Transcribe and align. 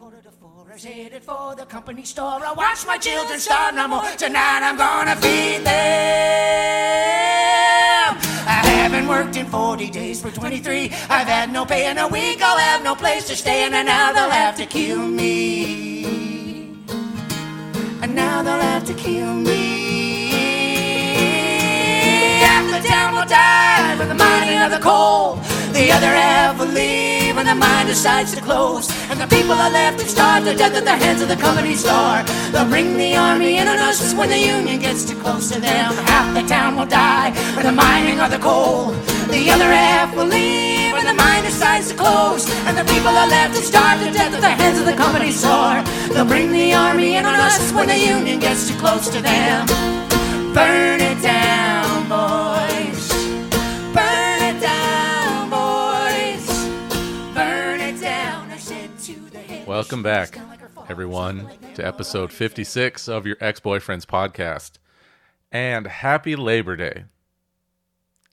quarter 0.00 0.22
to 0.22 0.30
four, 0.30 0.66
I 0.66 0.72
was 0.72 0.82
headed 0.82 1.22
for 1.22 1.54
the 1.54 1.66
company 1.66 2.04
store. 2.04 2.40
I 2.42 2.54
watched 2.54 2.86
my 2.86 2.96
children 2.96 3.38
starve 3.38 3.74
no 3.74 3.86
more. 3.86 4.02
Tonight 4.16 4.60
I'm 4.62 4.78
gonna 4.78 5.14
feed 5.16 5.62
them. 5.62 5.76
I 8.48 8.62
haven't 8.80 9.06
worked 9.06 9.36
in 9.36 9.44
40 9.44 9.90
days 9.90 10.22
for 10.22 10.30
23. 10.30 10.84
I've 11.10 11.28
had 11.28 11.52
no 11.52 11.66
pay 11.66 11.90
in 11.90 11.98
a 11.98 12.08
week. 12.08 12.40
I'll 12.40 12.56
have 12.56 12.82
no 12.82 12.94
place 12.94 13.26
to 13.26 13.36
stay, 13.36 13.64
and 13.64 13.72
now 13.72 14.12
they'll 14.14 14.30
have 14.30 14.56
to 14.56 14.64
kill 14.64 15.06
me. 15.06 16.78
And 18.00 18.14
now 18.14 18.42
they'll 18.42 18.66
have 18.72 18.86
to 18.86 18.94
kill 18.94 19.34
me. 19.34 20.30
Half 22.40 22.64
the 22.72 22.88
town 22.88 23.16
will 23.16 23.28
die 23.28 23.96
from 23.98 24.08
the 24.08 24.14
mining 24.14 24.60
of 24.60 24.70
the 24.70 24.78
coal. 24.78 25.34
The 25.74 25.92
other 25.92 26.12
half 26.22 26.58
will 26.58 26.68
leave 26.68 27.19
when 27.40 27.46
the 27.46 27.54
mine 27.54 27.86
decides 27.86 28.34
to 28.34 28.40
close. 28.42 28.86
And 29.08 29.18
the 29.18 29.26
people 29.34 29.52
are 29.52 29.70
left 29.70 29.98
to 30.00 30.06
starve 30.06 30.44
to 30.44 30.54
death 30.54 30.74
at 30.74 30.84
the 30.84 30.96
hands 31.04 31.22
of 31.22 31.28
the 31.28 31.36
company 31.36 31.74
store. 31.74 32.20
They'll 32.52 32.68
bring 32.68 32.98
the 32.98 33.16
army 33.16 33.56
in 33.56 33.66
on 33.66 33.78
us 33.78 34.12
when 34.12 34.28
the 34.28 34.38
union 34.38 34.78
gets 34.78 35.06
too 35.08 35.18
close 35.24 35.48
to 35.52 35.58
them. 35.58 35.88
Half 36.12 36.34
the 36.34 36.46
town 36.46 36.76
will 36.76 36.84
die 36.84 37.32
from 37.54 37.64
the 37.64 37.72
mining 37.72 38.20
of 38.20 38.30
the 38.30 38.38
coal. 38.38 38.92
The 39.32 39.48
other 39.54 39.72
half 39.72 40.14
will 40.14 40.26
leave 40.26 40.92
when 40.92 41.06
the 41.06 41.14
mine 41.14 41.42
decides 41.44 41.88
to 41.90 41.96
close. 41.96 42.44
And 42.68 42.76
the 42.76 42.84
people 42.92 43.14
are 43.22 43.30
left 43.36 43.56
to 43.56 43.62
starve 43.62 43.98
to 44.04 44.12
death 44.12 44.34
at 44.34 44.42
the 44.42 44.54
hands 44.60 44.78
of 44.78 44.84
the 44.84 44.96
company 45.04 45.30
store. 45.30 45.80
They'll 46.12 46.26
bring 46.26 46.52
the 46.52 46.74
army 46.74 47.16
in 47.16 47.24
on 47.24 47.40
us 47.40 47.72
when 47.72 47.88
the 47.88 47.96
union 47.98 48.38
gets 48.38 48.68
too 48.68 48.76
close 48.76 49.08
to 49.08 49.20
them. 49.22 49.66
Burn 50.52 51.00
it 51.00 51.22
down, 51.22 51.59
Welcome 59.80 60.02
back, 60.02 60.38
everyone, 60.90 61.48
to 61.74 61.86
episode 61.86 62.34
56 62.34 63.08
of 63.08 63.26
your 63.26 63.38
ex 63.40 63.60
boyfriends 63.60 64.04
podcast. 64.04 64.72
And 65.50 65.86
happy 65.86 66.36
Labor 66.36 66.76
Day. 66.76 67.04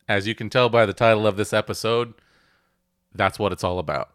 As 0.10 0.28
you 0.28 0.36
can 0.36 0.50
tell 0.50 0.68
by 0.68 0.86
the 0.86 0.92
title 0.92 1.26
of 1.26 1.38
this 1.38 1.54
episode, 1.54 2.16
that's 3.16 3.40
what 3.40 3.54
it's 3.54 3.64
all 3.64 3.80
about. 3.80 4.10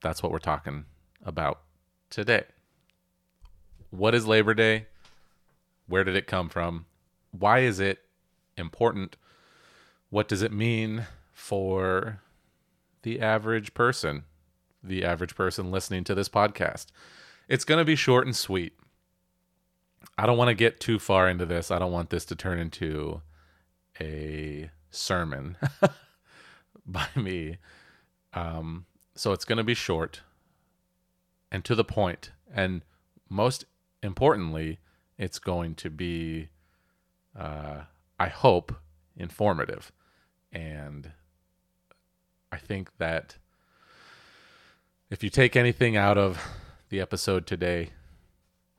That's 0.00 0.22
what 0.22 0.32
we're 0.32 0.38
talking 0.38 0.86
about 1.22 1.60
today. 2.08 2.44
What 3.90 4.14
is 4.14 4.26
Labor 4.26 4.54
Day? 4.54 4.86
Where 5.88 6.04
did 6.04 6.16
it 6.16 6.26
come 6.26 6.48
from? 6.48 6.86
Why 7.32 7.58
is 7.58 7.80
it 7.80 7.98
important? 8.56 9.18
What 10.08 10.26
does 10.26 10.40
it 10.40 10.52
mean 10.52 11.04
for 11.34 12.22
the 13.02 13.20
average 13.20 13.74
person? 13.74 14.24
The 14.82 15.04
average 15.04 15.34
person 15.34 15.70
listening 15.70 16.04
to 16.04 16.14
this 16.14 16.28
podcast. 16.28 16.86
It's 17.48 17.64
going 17.64 17.78
to 17.78 17.84
be 17.84 17.96
short 17.96 18.26
and 18.26 18.36
sweet. 18.36 18.74
I 20.16 20.26
don't 20.26 20.38
want 20.38 20.48
to 20.48 20.54
get 20.54 20.80
too 20.80 20.98
far 20.98 21.28
into 21.28 21.46
this. 21.46 21.70
I 21.70 21.78
don't 21.78 21.92
want 21.92 22.10
this 22.10 22.24
to 22.26 22.36
turn 22.36 22.58
into 22.58 23.22
a 24.00 24.70
sermon 24.90 25.56
by 26.86 27.06
me. 27.14 27.58
Um, 28.34 28.86
so 29.14 29.32
it's 29.32 29.44
going 29.44 29.58
to 29.58 29.64
be 29.64 29.74
short 29.74 30.22
and 31.50 31.64
to 31.64 31.74
the 31.74 31.84
point. 31.84 32.30
And 32.52 32.82
most 33.28 33.64
importantly, 34.02 34.78
it's 35.16 35.38
going 35.38 35.74
to 35.76 35.90
be, 35.90 36.48
uh, 37.38 37.82
I 38.18 38.28
hope, 38.28 38.74
informative. 39.16 39.92
And 40.52 41.12
I 42.52 42.56
think 42.58 42.96
that 42.98 43.36
if 45.10 45.24
you 45.24 45.30
take 45.30 45.56
anything 45.56 45.96
out 45.96 46.18
of 46.18 46.38
the 46.90 47.00
episode 47.00 47.46
today, 47.46 47.90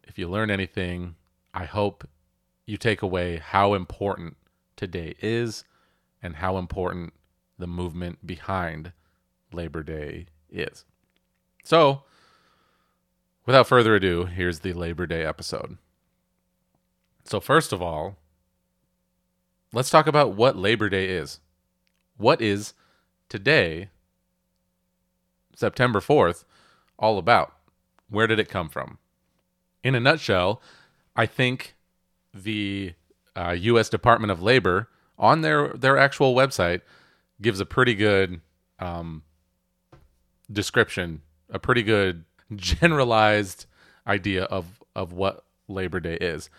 if 0.03 0.19
you 0.19 0.27
learn 0.27 0.51
anything, 0.51 1.15
I 1.53 1.65
hope 1.65 2.07
you 2.65 2.77
take 2.77 3.01
away 3.01 3.37
how 3.37 3.73
important 3.73 4.37
today 4.75 5.15
is 5.21 5.63
and 6.21 6.35
how 6.35 6.57
important 6.57 7.13
the 7.57 7.67
movement 7.67 8.25
behind 8.25 8.91
Labor 9.51 9.81
Day 9.81 10.27
is. 10.51 10.85
So, 11.63 12.03
without 13.45 13.67
further 13.67 13.95
ado, 13.95 14.25
here's 14.25 14.59
the 14.59 14.73
Labor 14.73 15.07
Day 15.07 15.25
episode. 15.25 15.77
So, 17.25 17.39
first 17.39 17.73
of 17.73 17.81
all, 17.81 18.17
let's 19.73 19.89
talk 19.89 20.05
about 20.05 20.33
what 20.33 20.55
Labor 20.55 20.89
Day 20.89 21.09
is. 21.09 21.39
What 22.17 22.39
is 22.39 22.73
today 23.29 23.89
September 25.59 25.99
4th 25.99 26.43
all 26.97 27.17
about? 27.17 27.53
Where 28.09 28.27
did 28.27 28.39
it 28.39 28.49
come 28.49 28.69
from? 28.69 28.97
In 29.83 29.95
a 29.95 29.99
nutshell, 29.99 30.61
I 31.15 31.25
think 31.25 31.75
the 32.33 32.93
uh, 33.35 33.51
U.S. 33.51 33.89
Department 33.89 34.31
of 34.31 34.41
Labor 34.41 34.89
on 35.17 35.41
their 35.41 35.69
their 35.69 35.97
actual 35.97 36.33
website 36.33 36.81
gives 37.41 37.59
a 37.59 37.65
pretty 37.65 37.93
good 37.93 38.41
um, 38.79 39.23
description, 40.51 41.21
a 41.49 41.59
pretty 41.59 41.83
good 41.83 42.25
generalized 42.55 43.65
idea 44.07 44.43
of 44.45 44.83
of 44.95 45.13
what 45.13 45.45
Labor 45.67 45.99
Day 45.99 46.15
is. 46.15 46.49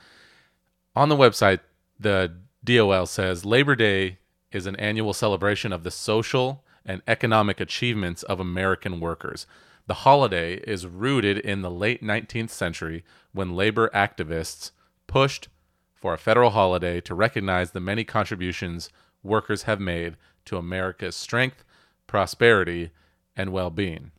On 0.95 1.09
the 1.09 1.17
website, 1.17 1.61
the 1.99 2.33
DOL 2.65 3.07
says 3.07 3.45
Labor 3.45 3.77
Day 3.77 4.19
is 4.53 4.67
an 4.67 4.77
annual 4.77 5.13
celebration 5.13 5.73
of 5.73 5.83
the 5.83 5.91
social 5.91 6.65
and 6.85 7.03
economic 7.07 7.61
achievements 7.61 8.23
of 8.23 8.41
American 8.41 9.01
workers. 9.01 9.47
The 9.87 9.95
holiday 9.95 10.55
is 10.55 10.87
rooted 10.87 11.39
in 11.39 11.63
the 11.63 11.71
late 11.71 12.03
19th 12.03 12.51
century 12.51 13.05
when 13.33 13.57
labor 13.57 13.91
activists 13.95 14.71
pushed 15.07 15.49
for 15.95 16.15
a 16.15 16.19
federal 16.19 16.51
holiday 16.51 17.01
to 17.03 17.15
recognize 17.15 17.73
the 17.73 17.81
many 17.81 18.05
contributions 18.05 18.91
workers 19.23 19.65
have 19.65 19.81
made 19.81 20.17
to 20.47 20.57
America's 20.57 21.17
strength, 21.17 21.65
prosperity, 22.07 22.91
and 23.37 23.53
well 23.53 23.71
being. 23.71 24.11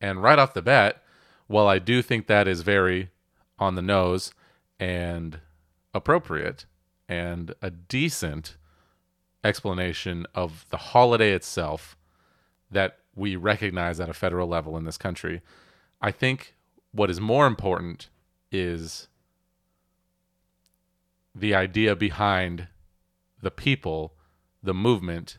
And 0.00 0.22
right 0.22 0.38
off 0.38 0.54
the 0.54 0.62
bat, 0.62 1.02
while 1.46 1.66
I 1.66 1.78
do 1.78 2.00
think 2.00 2.26
that 2.26 2.48
is 2.48 2.62
very 2.62 3.10
on 3.58 3.74
the 3.74 3.82
nose 3.82 4.32
and 4.78 5.40
appropriate 5.92 6.64
and 7.08 7.54
a 7.60 7.70
decent 7.70 8.56
explanation 9.42 10.26
of 10.34 10.66
the 10.70 10.76
holiday 10.76 11.32
itself 11.32 11.96
that 12.70 12.98
we 13.14 13.36
recognize 13.36 14.00
at 14.00 14.08
a 14.08 14.14
federal 14.14 14.48
level 14.48 14.76
in 14.76 14.84
this 14.84 14.98
country. 14.98 15.42
I 16.00 16.10
think 16.10 16.54
what 16.92 17.10
is 17.10 17.20
more 17.20 17.46
important 17.46 18.08
is 18.52 19.08
the 21.34 21.54
idea 21.54 21.94
behind 21.94 22.68
the 23.40 23.50
people, 23.50 24.14
the 24.62 24.74
movement 24.74 25.38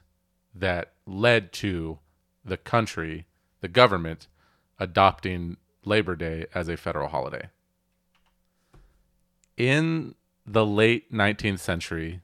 that 0.54 0.94
led 1.06 1.52
to 1.54 2.00
the 2.44 2.58
country, 2.58 3.28
the 3.62 3.68
government 3.68 4.28
adopting 4.80 5.58
Labor 5.86 6.16
Day 6.16 6.46
as 6.54 6.68
a 6.68 6.78
federal 6.78 7.10
holiday. 7.10 7.50
In 9.58 10.16
the 10.46 10.66
late 10.66 11.12
19th 11.14 11.60
century, 11.60 12.22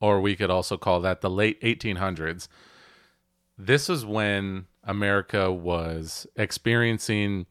or 0.00 0.20
we 0.20 0.36
could 0.36 0.50
also 0.50 0.76
call 0.76 1.00
that 1.00 1.20
the 1.20 1.30
late 1.30 1.60
1800s. 1.62 2.48
This 3.56 3.90
is 3.90 4.04
when 4.04 4.66
America 4.84 5.50
was 5.50 6.26
experiencing 6.36 7.46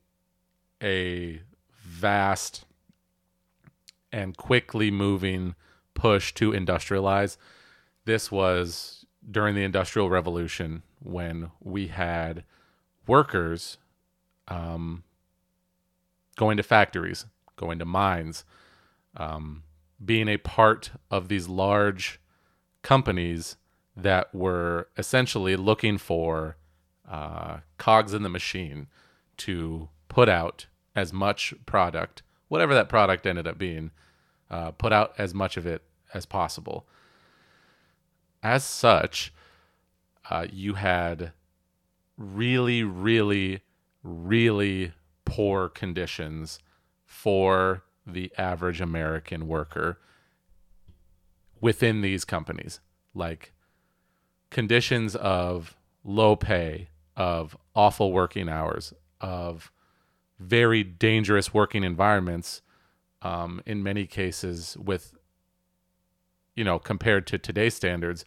a 0.81 1.41
vast 1.81 2.65
and 4.11 4.37
quickly 4.37 4.89
moving 4.89 5.55
push 5.93 6.33
to 6.35 6.51
industrialize. 6.51 7.37
This 8.05 8.31
was 8.31 9.05
during 9.29 9.55
the 9.55 9.63
Industrial 9.63 10.09
Revolution 10.09 10.83
when 11.03 11.51
we 11.59 11.87
had 11.87 12.43
workers 13.05 13.77
um, 14.47 15.03
going 16.37 16.57
to 16.57 16.63
factories, 16.63 17.25
going 17.57 17.79
to 17.79 17.85
mines, 17.85 18.45
um, 19.17 19.63
being 20.03 20.27
a 20.29 20.37
part 20.37 20.91
of 21.11 21.27
these 21.27 21.47
large 21.49 22.19
companies 22.87 23.57
that 23.97 24.33
were 24.33 24.87
essentially 24.97 25.57
looking 25.57 25.97
for 25.97 26.55
uh, 27.05 27.57
cogs 27.77 28.13
in 28.13 28.23
the 28.23 28.29
machine 28.29 28.87
to 29.35 29.89
put 30.07 30.29
out 30.29 30.67
as 30.95 31.11
much 31.11 31.53
product, 31.65 32.23
whatever 32.47 32.73
that 32.73 32.87
product 32.87 33.27
ended 33.27 33.45
up 33.45 33.57
being, 33.57 33.91
uh, 34.49 34.71
put 34.71 34.93
out 34.93 35.13
as 35.17 35.33
much 35.33 35.57
of 35.57 35.65
it 35.65 35.81
as 36.13 36.25
possible. 36.25 36.87
As 38.41 38.63
such, 38.63 39.33
uh, 40.29 40.47
you 40.49 40.75
had 40.75 41.33
really, 42.17 42.83
really, 42.83 43.63
really 44.01 44.93
poor 45.25 45.67
conditions 45.67 46.59
for 47.05 47.83
the 48.05 48.31
average 48.37 48.79
American 48.79 49.45
worker 49.45 49.99
within 51.61 52.01
these 52.01 52.25
companies, 52.25 52.79
like 53.13 53.53
conditions 54.49 55.15
of 55.15 55.75
low 56.03 56.35
pay, 56.35 56.89
of 57.15 57.57
awful 57.75 58.11
working 58.11 58.49
hours, 58.49 58.93
of 59.19 59.71
very 60.39 60.83
dangerous 60.83 61.53
working 61.53 61.83
environments 61.83 62.61
um, 63.21 63.61
in 63.65 63.81
many 63.81 64.05
cases 64.05 64.77
with 64.79 65.13
you 66.55 66.63
know 66.63 66.77
compared 66.77 67.25
to 67.27 67.37
today's 67.37 67.73
standards 67.73 68.23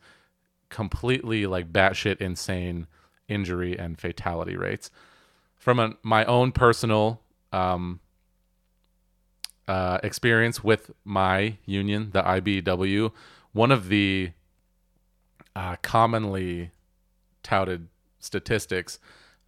completely 0.69 1.47
like 1.47 1.73
batshit 1.73 2.21
insane 2.21 2.87
injury 3.29 3.79
and 3.79 3.99
fatality 3.99 4.56
rates. 4.56 4.91
From 5.56 5.79
a, 5.79 5.94
my 6.03 6.25
own 6.25 6.53
personal 6.53 7.21
um, 7.53 8.00
uh, 9.71 10.01
experience 10.03 10.65
with 10.65 10.91
my 11.05 11.57
union 11.65 12.11
the 12.13 12.21
IBEW 12.21 13.13
one 13.53 13.71
of 13.71 13.87
the 13.87 14.33
uh, 15.55 15.77
commonly 15.81 16.73
touted 17.45 17.87
statistics 18.19 18.99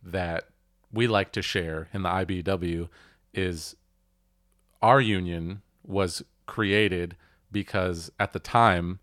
that 0.01 0.45
we 0.93 1.09
like 1.09 1.33
to 1.33 1.43
share 1.43 1.89
in 1.93 2.03
the 2.03 2.09
IBEW 2.09 2.89
is 3.35 3.75
our 4.81 5.01
union 5.01 5.61
was 5.85 6.23
created 6.47 7.17
because 7.51 8.13
at 8.21 8.33
the 8.33 8.39
time 8.39 9.01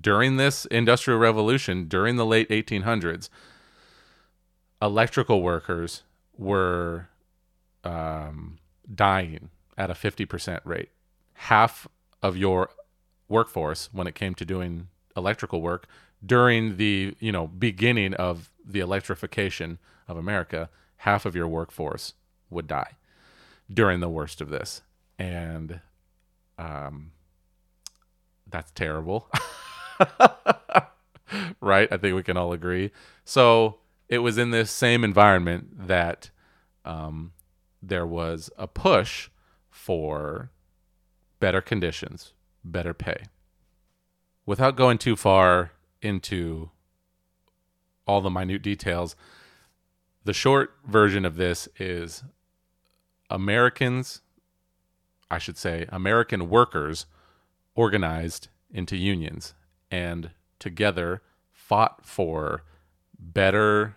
during 0.00 0.36
this 0.36 0.64
industrial 0.66 1.20
revolution 1.20 1.86
during 1.86 2.16
the 2.16 2.26
late 2.26 2.48
1800s 2.48 3.28
electrical 4.82 5.42
workers 5.42 6.02
were 6.36 7.06
um, 7.84 8.58
dying 8.92 9.50
at 9.78 9.90
a 9.90 9.94
50% 9.94 10.60
rate 10.64 10.90
half 11.38 11.86
of 12.20 12.36
your 12.36 12.70
workforce 13.28 13.88
when 13.92 14.06
it 14.06 14.14
came 14.14 14.34
to 14.34 14.44
doing 14.44 14.88
electrical 15.16 15.62
work 15.62 15.86
during 16.24 16.76
the 16.76 17.14
you 17.20 17.30
know 17.30 17.46
beginning 17.46 18.12
of 18.14 18.50
the 18.64 18.80
electrification 18.80 19.78
of 20.08 20.16
America, 20.16 20.68
half 20.98 21.24
of 21.24 21.36
your 21.36 21.46
workforce 21.46 22.14
would 22.50 22.66
die 22.66 22.96
during 23.72 24.00
the 24.00 24.08
worst 24.08 24.40
of 24.40 24.48
this, 24.48 24.82
and 25.18 25.80
um, 26.58 27.12
that's 28.50 28.72
terrible, 28.72 29.30
right? 31.60 31.88
I 31.92 31.96
think 31.98 32.16
we 32.16 32.22
can 32.22 32.36
all 32.36 32.52
agree. 32.52 32.90
So 33.24 33.76
it 34.08 34.18
was 34.18 34.38
in 34.38 34.50
this 34.50 34.70
same 34.70 35.04
environment 35.04 35.86
that 35.86 36.30
um, 36.84 37.32
there 37.80 38.06
was 38.06 38.50
a 38.58 38.66
push 38.66 39.28
for 39.78 40.50
better 41.38 41.60
conditions, 41.60 42.32
better 42.64 42.92
pay. 42.92 43.22
Without 44.44 44.76
going 44.76 44.98
too 44.98 45.14
far 45.14 45.70
into 46.02 46.70
all 48.04 48.20
the 48.20 48.28
minute 48.28 48.60
details, 48.60 49.14
the 50.24 50.32
short 50.32 50.74
version 50.84 51.24
of 51.24 51.36
this 51.36 51.68
is 51.78 52.24
Americans, 53.30 54.20
I 55.30 55.38
should 55.38 55.56
say, 55.56 55.86
American 55.90 56.50
workers 56.50 57.06
organized 57.76 58.48
into 58.70 58.96
unions 58.96 59.54
and 59.92 60.32
together 60.58 61.22
fought 61.52 62.04
for 62.04 62.64
better, 63.16 63.94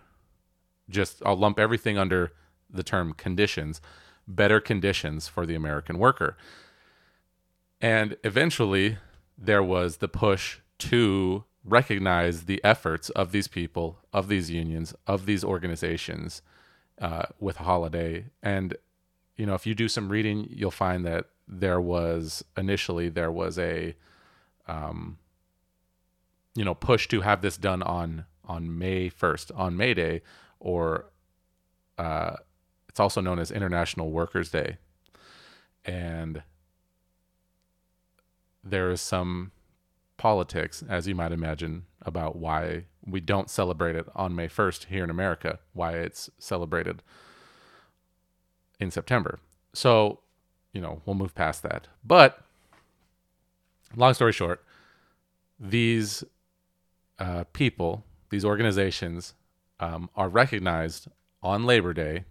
just 0.88 1.22
I'll 1.26 1.36
lump 1.36 1.58
everything 1.58 1.98
under 1.98 2.32
the 2.70 2.84
term 2.84 3.14
conditions, 3.14 3.80
better 4.26 4.60
conditions 4.60 5.28
for 5.28 5.46
the 5.46 5.54
American 5.54 5.98
worker. 5.98 6.36
And 7.80 8.16
eventually, 8.22 8.98
there 9.36 9.62
was 9.62 9.96
the 9.96 10.08
push 10.08 10.58
to 10.78 11.44
recognize 11.64 12.44
the 12.44 12.62
efforts 12.64 13.10
of 13.10 13.32
these 13.32 13.48
people, 13.48 13.98
of 14.12 14.28
these 14.28 14.50
unions, 14.50 14.94
of 15.06 15.26
these 15.26 15.44
organizations 15.44 16.42
uh, 17.00 17.24
with 17.40 17.56
Holiday. 17.58 18.26
And, 18.42 18.76
you 19.36 19.46
know, 19.46 19.54
if 19.54 19.66
you 19.66 19.74
do 19.74 19.88
some 19.88 20.08
reading, 20.08 20.48
you'll 20.50 20.70
find 20.70 21.04
that 21.06 21.26
there 21.46 21.80
was 21.80 22.44
initially 22.56 23.08
there 23.08 23.32
was 23.32 23.58
a, 23.58 23.94
um, 24.66 25.18
you 26.54 26.64
know, 26.64 26.74
push 26.74 27.08
to 27.08 27.20
have 27.22 27.42
this 27.42 27.56
done 27.56 27.82
on 27.82 28.26
on 28.44 28.76
May 28.76 29.08
first, 29.08 29.52
on 29.52 29.76
May 29.76 29.94
Day, 29.94 30.22
or 30.58 31.06
uh, 31.96 32.36
it's 32.92 33.00
also 33.00 33.22
known 33.22 33.38
as 33.38 33.50
International 33.50 34.10
Workers' 34.10 34.50
Day, 34.50 34.76
and 35.82 36.42
there 38.62 38.90
is 38.90 39.00
some 39.00 39.50
politics, 40.18 40.84
as 40.86 41.08
you 41.08 41.14
might 41.14 41.32
imagine, 41.32 41.86
about 42.02 42.36
why 42.36 42.84
we 43.06 43.18
don't 43.18 43.48
celebrate 43.48 43.96
it 43.96 44.06
on 44.14 44.36
May 44.36 44.46
1st 44.46 44.84
here 44.84 45.02
in 45.02 45.08
America, 45.08 45.58
why 45.72 45.92
it's 45.94 46.28
celebrated 46.38 47.02
in 48.78 48.90
September. 48.90 49.38
So, 49.72 50.20
you 50.74 50.82
know, 50.82 51.00
we'll 51.06 51.16
move 51.16 51.34
past 51.34 51.62
that. 51.62 51.88
But 52.04 52.44
long 53.96 54.12
story 54.12 54.32
short, 54.32 54.62
these 55.58 56.24
uh, 57.18 57.44
people, 57.54 58.04
these 58.28 58.44
organizations, 58.44 59.32
um, 59.80 60.10
are 60.14 60.28
recognized 60.28 61.08
on 61.42 61.64
Labor 61.64 61.94
Day 61.94 62.26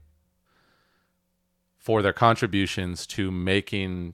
for 1.82 2.04
their 2.04 2.14
contributions 2.14 3.08
to 3.08 3.32
making 3.32 4.14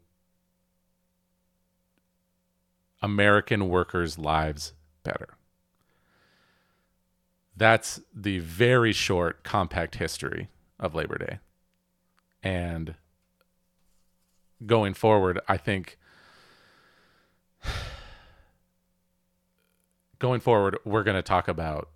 American 3.02 3.68
workers' 3.68 4.18
lives 4.18 4.72
better. 5.04 5.36
That's 7.58 8.00
the 8.16 8.40
very 8.40 8.94
short, 8.94 9.44
compact 9.44 9.96
history 9.96 10.48
of 10.80 10.96
Labor 10.96 11.18
Day. 11.18 11.40
And 12.42 12.96
going 14.66 14.94
forward, 14.94 15.42
I 15.50 15.58
think 15.58 15.98
going 20.20 20.40
forward, 20.40 20.78
we're 20.86 21.04
going 21.04 21.16
to 21.16 21.22
talk 21.22 21.50
about 21.50 21.90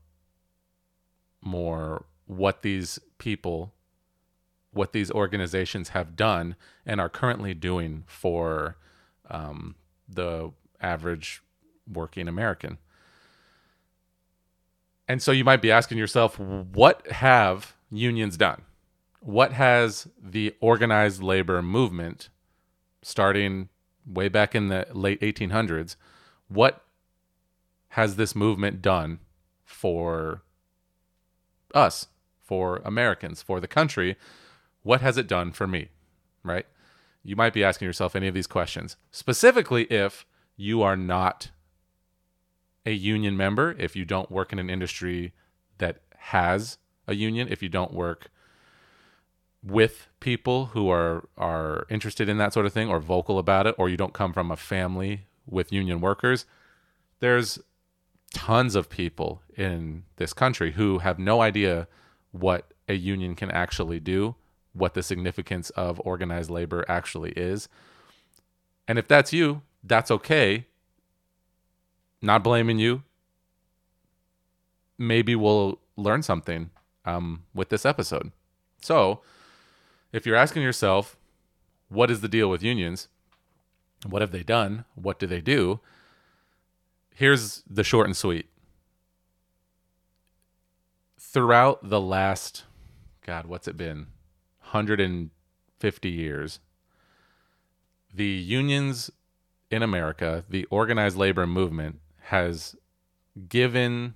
more 1.41 2.03
what 2.25 2.62
these 2.62 3.00
people, 3.19 3.73
what 4.73 4.94
these 4.94 5.12
organizations 5.12 5.89
have 5.89 6.15
done 6.15 6.56
and 6.85 7.01
are 7.01 7.09
currently 7.09 7.53
doing 7.53 8.03
for 8.07 8.77
um, 9.29 9.75
the 10.07 10.51
average 10.79 11.41
working 11.91 12.27
American. 12.27 12.77
And 15.07 15.21
so 15.21 15.31
you 15.31 15.44
might 15.44 15.62
be 15.62 15.71
asking 15.71 15.97
yourself, 15.97 16.39
what 16.39 17.06
have 17.12 17.75
unions 17.89 18.38
done? 18.38 18.62
What 19.19 19.53
has 19.53 20.07
the 20.21 20.56
organized 20.61 21.21
labor 21.21 21.61
movement, 21.61 22.30
starting 23.01 23.69
way 24.06 24.30
back 24.30 24.56
in 24.56 24.69
the 24.69 24.87
late 24.94 25.19
1800s, 25.21 25.95
what 26.47 26.83
has 27.90 28.16
this 28.16 28.35
movement 28.35 28.81
done 28.81 29.19
for 29.63 30.44
us, 31.73 32.07
for 32.42 32.81
Americans, 32.85 33.42
for 33.42 33.59
the 33.59 33.68
country? 33.68 34.16
What 34.83 35.02
has 35.02 35.18
it 35.18 35.28
done 35.28 35.52
for 35.52 35.68
me? 35.68 35.90
Right? 36.44 36.66
You 37.23 37.35
might 37.35 37.54
be 37.54 37.64
asking 37.64 37.85
yourself 37.85 38.16
any 38.16 38.28
of 38.28 38.33
these 38.33 38.47
questions, 38.47 38.97
specifically 39.11 39.83
if 39.85 40.26
you 40.56 40.81
are 40.81 40.97
not 40.97 41.52
a 42.85 42.92
union 42.92 43.38
member, 43.38 43.76
if 43.78 43.95
you 43.95 44.06
don't 44.06 44.31
work 44.31 44.52
in 44.52 44.59
an 44.59 44.69
industry 44.69 45.33
that 45.78 46.02
has 46.18 46.78
a 47.07 47.14
union, 47.14 47.47
if 47.50 47.61
you 47.61 47.69
don't 47.69 47.94
work 47.94 48.31
with 49.64 50.07
people 50.19 50.68
who 50.68 50.90
are 50.90 51.28
are 51.38 51.85
interested 51.90 52.28
in 52.28 52.38
that 52.38 52.54
sort 52.54 52.66
of 52.66 52.73
thing 52.73 52.90
or 52.90 53.00
vocal 53.00 53.38
about 53.38 53.68
it 53.68 53.76
or 53.78 53.90
you 53.90 53.97
don't 53.97 54.14
come 54.14 54.33
from 54.33 54.50
a 54.50 54.56
family 54.56 55.26
with 55.45 55.71
union 55.71 56.02
workers 56.02 56.45
there's 57.19 57.59
tons 58.33 58.76
of 58.76 58.90
people 58.90 59.42
in 59.56 60.04
this 60.16 60.33
country 60.33 60.71
who 60.71 61.00
have 61.00 61.19
no 61.19 61.42
idea 61.42 61.88
what 62.31 62.73
a 62.88 62.94
union 62.94 63.35
can 63.35 63.52
actually 63.52 64.00
do 64.00 64.35
what 64.73 64.94
the 64.94 65.04
significance 65.04 65.69
of 65.71 66.01
organized 66.06 66.49
labor 66.49 66.85
actually 66.87 67.31
is 67.31 67.68
and 68.87 68.97
if 68.97 69.07
that's 69.07 69.33
you 69.33 69.61
that's 69.83 70.11
okay. 70.11 70.68
Not 72.21 72.44
blaming 72.44 72.80
you. 72.80 73.04
Maybe 74.97 75.35
we'll 75.35 75.80
learn 75.97 76.21
something 76.21 76.69
um, 77.06 77.44
with 77.54 77.69
this 77.69 77.85
episode. 77.85 78.31
So, 78.81 79.21
if 80.11 80.25
you're 80.25 80.35
asking 80.35 80.61
yourself, 80.61 81.18
what 81.90 82.11
is 82.11 82.21
the 82.21 82.28
deal 82.28 82.49
with 82.49 82.61
unions? 82.61 83.07
What 84.07 84.21
have 84.21 84.31
they 84.31 84.44
done? 84.44 84.85
What 84.95 85.19
do 85.19 85.25
they 85.25 85.42
do? 85.42 85.80
Here's 87.16 87.63
the 87.69 87.83
short 87.83 88.07
and 88.07 88.16
sweet. 88.16 88.47
Throughout 91.19 91.87
the 91.90 92.01
last, 92.01 92.66
God, 93.25 93.45
what's 93.45 93.68
it 93.68 93.78
been? 93.78 94.07
150 94.71 96.09
years, 96.09 96.59
the 98.13 98.25
unions 98.25 99.11
in 99.69 99.83
America, 99.83 100.44
the 100.49 100.66
organized 100.66 101.18
labor 101.18 101.47
movement 101.47 101.99
has 102.23 102.75
given, 103.47 104.16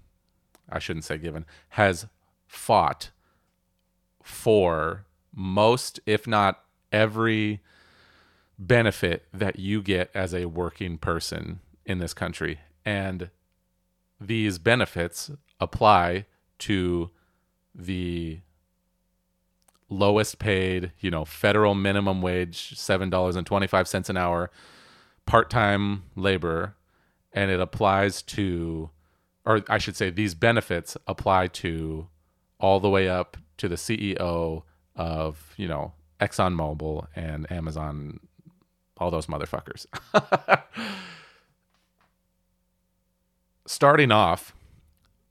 I 0.70 0.80
shouldn't 0.80 1.06
say 1.06 1.18
given, 1.18 1.46
has 1.70 2.08
fought 2.48 3.12
for 4.22 5.06
most, 5.34 6.00
if 6.06 6.28
not 6.28 6.64
every 6.92 7.62
benefit 8.58 9.26
that 9.34 9.60
you 9.60 9.82
get 9.82 10.10
as 10.14 10.34
a 10.34 10.46
working 10.46 10.98
person 10.98 11.60
in 11.86 12.00
this 12.00 12.14
country. 12.14 12.60
And 12.86 13.30
these 14.20 14.58
benefits 14.60 15.32
apply 15.60 16.26
to 16.60 17.12
the 17.74 18.40
lowest 20.06 20.38
paid, 20.38 20.92
you 21.00 21.10
know, 21.10 21.26
federal 21.26 21.74
minimum 21.74 22.22
wage, 22.22 22.76
$7.25 22.76 24.10
an 24.10 24.18
hour, 24.18 24.52
part 25.26 25.50
time 25.50 26.04
labor. 26.16 26.76
And 27.34 27.50
it 27.50 27.60
applies 27.60 28.22
to, 28.22 28.92
or 29.46 29.64
I 29.68 29.80
should 29.80 29.96
say, 29.96 30.12
these 30.12 30.36
benefits 30.36 30.96
apply 31.08 31.48
to 31.48 32.08
all 32.60 32.80
the 32.80 32.90
way 32.90 33.10
up 33.10 33.36
to 33.58 33.68
the 33.68 33.76
CEO 33.76 34.62
of, 34.96 35.54
you 35.58 35.68
know, 35.68 35.94
ExxonMobil 36.20 37.08
and 37.16 37.52
Amazon, 37.52 38.20
all 38.98 39.10
those 39.10 39.26
motherfuckers. 39.26 39.88
Starting 43.66 44.12
off, 44.12 44.54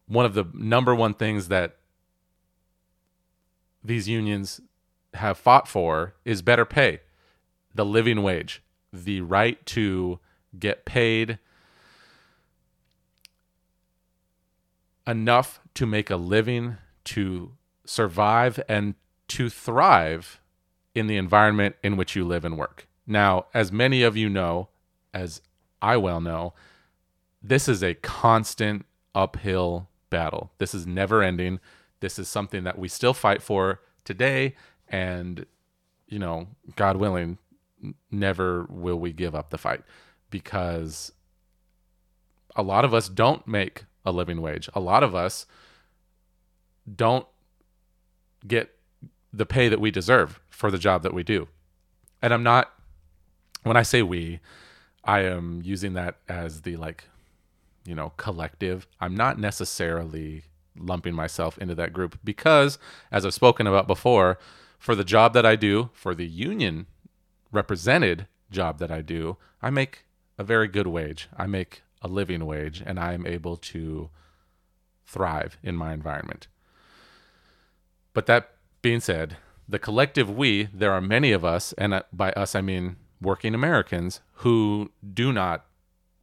one 0.08 0.26
of 0.26 0.34
the 0.34 0.44
number 0.52 0.94
one 0.94 1.14
things 1.14 1.46
that 1.48 1.76
these 3.84 4.08
unions 4.08 4.60
have 5.14 5.38
fought 5.38 5.68
for 5.68 6.14
is 6.24 6.42
better 6.42 6.64
pay, 6.64 7.00
the 7.74 7.84
living 7.84 8.22
wage, 8.22 8.62
the 8.92 9.20
right 9.20 9.64
to 9.66 10.18
get 10.58 10.84
paid 10.84 11.38
enough 15.06 15.60
to 15.74 15.86
make 15.86 16.10
a 16.10 16.16
living, 16.16 16.78
to 17.04 17.52
survive, 17.84 18.58
and 18.68 18.94
to 19.28 19.50
thrive 19.50 20.40
in 20.94 21.06
the 21.06 21.16
environment 21.16 21.76
in 21.82 21.96
which 21.96 22.16
you 22.16 22.24
live 22.24 22.44
and 22.44 22.56
work. 22.56 22.86
Now, 23.06 23.46
as 23.52 23.70
many 23.70 24.02
of 24.02 24.16
you 24.16 24.28
know, 24.28 24.68
as 25.12 25.42
I 25.82 25.96
well 25.96 26.20
know, 26.20 26.54
this 27.42 27.68
is 27.68 27.82
a 27.82 27.94
constant 27.94 28.86
uphill 29.14 29.88
battle. 30.08 30.52
This 30.58 30.74
is 30.74 30.86
never 30.86 31.22
ending. 31.22 31.60
This 32.04 32.18
is 32.18 32.28
something 32.28 32.64
that 32.64 32.78
we 32.78 32.88
still 32.88 33.14
fight 33.14 33.40
for 33.40 33.80
today. 34.04 34.56
And, 34.90 35.46
you 36.06 36.18
know, 36.18 36.48
God 36.76 36.98
willing, 36.98 37.38
never 38.10 38.66
will 38.68 38.98
we 38.98 39.10
give 39.10 39.34
up 39.34 39.48
the 39.48 39.56
fight 39.56 39.80
because 40.28 41.12
a 42.54 42.62
lot 42.62 42.84
of 42.84 42.92
us 42.92 43.08
don't 43.08 43.48
make 43.48 43.86
a 44.04 44.12
living 44.12 44.42
wage. 44.42 44.68
A 44.74 44.80
lot 44.80 45.02
of 45.02 45.14
us 45.14 45.46
don't 46.94 47.26
get 48.46 48.74
the 49.32 49.46
pay 49.46 49.70
that 49.70 49.80
we 49.80 49.90
deserve 49.90 50.40
for 50.50 50.70
the 50.70 50.76
job 50.76 51.04
that 51.04 51.14
we 51.14 51.22
do. 51.22 51.48
And 52.20 52.34
I'm 52.34 52.42
not, 52.42 52.70
when 53.62 53.78
I 53.78 53.82
say 53.82 54.02
we, 54.02 54.40
I 55.04 55.20
am 55.20 55.62
using 55.64 55.94
that 55.94 56.18
as 56.28 56.60
the 56.60 56.76
like, 56.76 57.04
you 57.86 57.94
know, 57.94 58.12
collective. 58.18 58.86
I'm 59.00 59.16
not 59.16 59.38
necessarily 59.38 60.44
lumping 60.76 61.14
myself 61.14 61.58
into 61.58 61.74
that 61.74 61.92
group 61.92 62.18
because, 62.24 62.78
as 63.12 63.24
I've 63.24 63.34
spoken 63.34 63.66
about 63.66 63.86
before, 63.86 64.38
for 64.78 64.94
the 64.94 65.04
job 65.04 65.32
that 65.34 65.46
I 65.46 65.56
do, 65.56 65.90
for 65.92 66.14
the 66.14 66.26
union 66.26 66.86
represented 67.52 68.26
job 68.50 68.78
that 68.78 68.90
I 68.90 69.00
do, 69.00 69.36
I 69.62 69.70
make 69.70 70.04
a 70.38 70.44
very 70.44 70.68
good 70.68 70.86
wage. 70.86 71.28
I 71.36 71.46
make 71.46 71.82
a 72.02 72.08
living 72.08 72.44
wage 72.44 72.82
and 72.84 72.98
I 72.98 73.12
am 73.12 73.26
able 73.26 73.56
to 73.56 74.10
thrive 75.06 75.56
in 75.62 75.76
my 75.76 75.92
environment. 75.92 76.48
But 78.12 78.26
that 78.26 78.50
being 78.82 79.00
said, 79.00 79.36
the 79.68 79.78
collective 79.78 80.30
we, 80.30 80.64
there 80.64 80.92
are 80.92 81.00
many 81.00 81.32
of 81.32 81.44
us, 81.44 81.72
and 81.74 81.94
uh, 81.94 82.02
by 82.12 82.32
us 82.32 82.54
I 82.54 82.60
mean 82.60 82.96
working 83.20 83.54
Americans, 83.54 84.20
who 84.38 84.90
do 85.12 85.32
not 85.32 85.64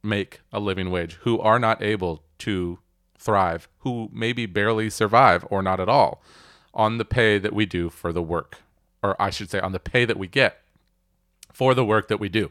make 0.02 0.40
a 0.52 0.60
living 0.60 0.90
wage, 0.90 1.14
who 1.22 1.40
are 1.40 1.58
not 1.58 1.82
able 1.82 2.22
to 2.38 2.78
thrive, 3.22 3.68
who 3.78 4.10
maybe 4.12 4.46
barely 4.46 4.90
survive 4.90 5.46
or 5.50 5.62
not 5.62 5.80
at 5.80 5.88
all 5.88 6.22
on 6.74 6.98
the 6.98 7.04
pay 7.04 7.38
that 7.38 7.52
we 7.52 7.66
do 7.66 7.90
for 7.90 8.12
the 8.12 8.22
work, 8.22 8.58
or 9.02 9.20
I 9.20 9.30
should 9.30 9.50
say, 9.50 9.60
on 9.60 9.72
the 9.72 9.80
pay 9.80 10.04
that 10.04 10.18
we 10.18 10.26
get 10.26 10.58
for 11.52 11.74
the 11.74 11.84
work 11.84 12.08
that 12.08 12.20
we 12.20 12.28
do. 12.28 12.50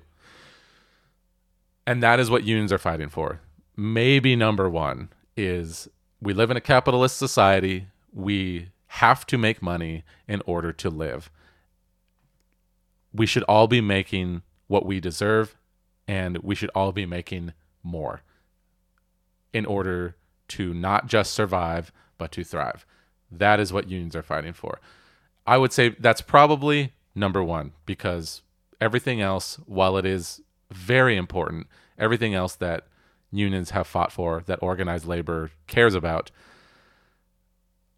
And 1.85 2.01
that 2.03 2.19
is 2.19 2.29
what 2.29 2.43
unions 2.43 2.71
are 2.71 2.77
fighting 2.77 3.09
for. 3.09 3.41
Maybe 3.75 4.35
number 4.35 4.69
one 4.69 5.09
is 5.35 5.89
we 6.21 6.33
live 6.33 6.51
in 6.51 6.57
a 6.57 6.61
capitalist 6.61 7.17
society. 7.17 7.87
We 8.13 8.69
have 8.87 9.25
to 9.27 9.37
make 9.37 9.61
money 9.61 10.03
in 10.27 10.41
order 10.45 10.71
to 10.73 10.89
live. 10.89 11.31
We 13.13 13.25
should 13.25 13.43
all 13.43 13.67
be 13.67 13.81
making 13.81 14.43
what 14.67 14.85
we 14.85 14.99
deserve, 14.99 15.57
and 16.07 16.37
we 16.37 16.55
should 16.55 16.69
all 16.75 16.91
be 16.91 17.05
making 17.05 17.53
more 17.83 18.21
in 19.51 19.65
order 19.65 20.15
to 20.51 20.73
not 20.73 21.07
just 21.07 21.33
survive, 21.33 21.91
but 22.17 22.31
to 22.33 22.43
thrive. 22.43 22.85
That 23.31 23.59
is 23.59 23.71
what 23.71 23.89
unions 23.89 24.15
are 24.15 24.23
fighting 24.23 24.53
for. 24.53 24.79
I 25.47 25.57
would 25.57 25.73
say 25.73 25.89
that's 25.89 26.21
probably 26.21 26.93
number 27.15 27.43
one 27.43 27.71
because 27.85 28.41
everything 28.79 29.21
else, 29.21 29.55
while 29.65 29.97
it 29.97 30.05
is 30.05 30.41
very 30.71 31.17
important, 31.17 31.67
everything 31.97 32.33
else 32.33 32.55
that 32.55 32.87
unions 33.31 33.71
have 33.71 33.87
fought 33.87 34.11
for, 34.11 34.43
that 34.45 34.61
organized 34.61 35.05
labor 35.05 35.51
cares 35.67 35.95
about, 35.95 36.31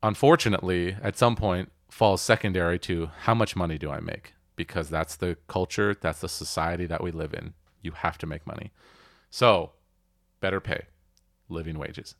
unfortunately, 0.01 0.95
at 1.01 1.17
some 1.17 1.35
point 1.35 1.71
falls 1.89 2.21
secondary 2.21 2.79
to 2.79 3.09
how 3.21 3.33
much 3.33 3.55
money 3.55 3.77
do 3.77 3.89
I 3.89 3.99
make? 3.99 4.33
Because 4.55 4.89
that's 4.89 5.15
the 5.15 5.37
culture, 5.47 5.95
that's 5.99 6.21
the 6.21 6.29
society 6.29 6.85
that 6.85 7.03
we 7.03 7.11
live 7.11 7.33
in. 7.33 7.53
You 7.81 7.91
have 7.91 8.17
to 8.19 8.27
make 8.27 8.45
money. 8.45 8.71
So, 9.29 9.71
better 10.41 10.59
pay, 10.59 10.83
living 11.49 11.77
wages. 11.79 12.15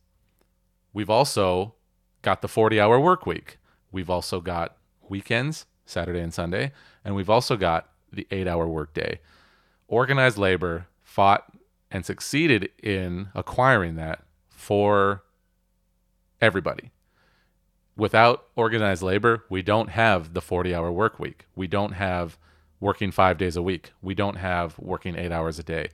We've 0.94 1.10
also 1.10 1.74
got 2.22 2.40
the 2.40 2.48
40 2.48 2.80
hour 2.80 2.98
work 2.98 3.26
week. 3.26 3.58
We've 3.92 4.08
also 4.08 4.40
got 4.40 4.76
weekends, 5.08 5.66
Saturday 5.84 6.20
and 6.20 6.32
Sunday, 6.32 6.72
and 7.04 7.14
we've 7.14 7.28
also 7.28 7.56
got 7.56 7.90
the 8.10 8.26
eight 8.30 8.48
hour 8.48 8.66
workday. 8.66 9.20
Organized 9.88 10.38
labor 10.38 10.86
fought 11.02 11.52
and 11.90 12.06
succeeded 12.06 12.70
in 12.82 13.28
acquiring 13.34 13.96
that 13.96 14.22
for 14.48 15.24
everybody. 16.40 16.92
Without 17.96 18.46
organized 18.56 19.02
labor, 19.02 19.44
we 19.48 19.62
don't 19.62 19.90
have 19.90 20.32
the 20.32 20.40
40 20.40 20.74
hour 20.74 20.90
work 20.90 21.18
week. 21.18 21.46
We 21.54 21.66
don't 21.66 21.92
have 21.92 22.38
working 22.80 23.10
five 23.10 23.38
days 23.38 23.56
a 23.56 23.62
week. 23.62 23.92
We 24.02 24.14
don't 24.14 24.36
have 24.36 24.78
working 24.78 25.16
eight 25.16 25.32
hours 25.32 25.58
a 25.58 25.62
day. 25.62 25.90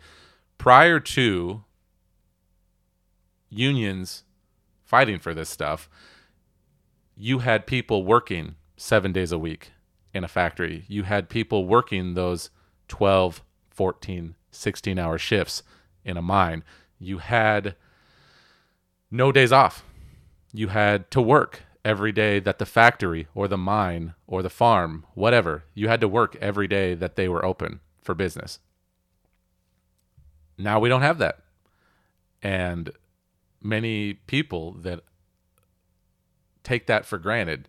Prior 0.57 1.01
to 1.01 1.65
unions 3.51 4.25
fighting 4.91 5.21
for 5.21 5.33
this 5.33 5.49
stuff, 5.49 5.89
you 7.17 7.39
had 7.39 7.65
people 7.65 8.05
working 8.05 8.57
seven 8.77 9.13
days 9.13 9.31
a 9.31 9.39
week 9.39 9.71
in 10.13 10.25
a 10.25 10.29
factory. 10.29 10.85
You 10.89 11.05
had 11.05 11.29
people 11.29 11.69
working 11.69 12.15
those 12.15 12.51
12, 12.89 13.41
14, 13.71 14.35
16 14.51 14.99
hour 14.99 15.17
shifts 15.17 15.63
in 16.05 16.17
a 16.17 16.23
mine. 16.23 16.65
You 16.99 17.19
had 17.19 17.77
no 19.13 19.31
days 19.31 19.53
off. 19.53 19.85
You 20.53 20.69
had 20.69 21.09
to 21.13 21.23
work 21.23 21.63
every 21.85 22.11
day 22.11 22.41
that 22.41 22.59
the 22.59 22.67
factory 22.67 23.29
or 23.33 23.47
the 23.47 23.57
mine 23.57 24.15
or 24.27 24.43
the 24.43 24.51
farm, 24.51 25.07
whatever, 25.15 25.63
you 25.73 25.87
had 25.87 26.01
to 26.01 26.09
work 26.09 26.37
every 26.41 26.67
day 26.67 26.95
that 26.95 27.15
they 27.15 27.29
were 27.29 27.45
open 27.45 27.79
for 28.03 28.17
business. 28.17 28.59
Now 30.59 30.81
we 30.81 30.89
don't 30.89 31.03
have 31.03 31.19
that. 31.19 31.39
And 32.43 32.91
many 33.63 34.15
people 34.15 34.73
that 34.73 35.01
take 36.63 36.87
that 36.87 37.05
for 37.05 37.19
granted 37.19 37.69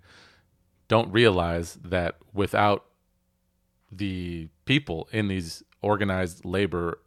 don't 0.88 1.12
realize 1.12 1.76
that 1.84 2.18
without 2.34 2.86
the 3.92 4.50
people 4.66 5.08
in 5.12 5.28
these 5.28 5.64
organized 5.82 6.44
labor, 6.46 7.00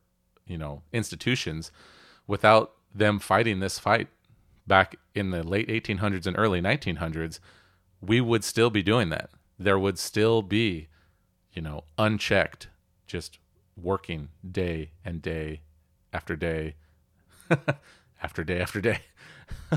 you 0.46 0.56
know, 0.56 0.82
institutions, 0.92 1.70
without 2.26 2.72
them 2.94 3.18
fighting 3.18 3.60
this 3.60 3.78
fight 3.78 4.08
back 4.66 4.96
in 5.14 5.30
the 5.30 5.42
late 5.42 5.68
1800s 5.68 6.26
and 6.26 6.38
early 6.38 6.60
1900s, 6.60 7.40
we 8.00 8.20
would 8.20 8.44
still 8.44 8.70
be 8.70 8.82
doing 8.82 9.10
that. 9.10 9.30
There 9.58 9.78
would 9.78 9.98
still 9.98 10.42
be, 10.42 10.88
you 11.52 11.62
know, 11.62 11.84
unchecked, 11.98 12.68
just 13.06 13.38
working 13.76 14.28
day 14.48 14.90
and 15.04 15.20
day 15.20 15.60
after 16.12 16.36
day 16.36 16.76
after 18.24 18.42
day 18.42 18.60
after 18.60 18.80
day. 18.80 19.00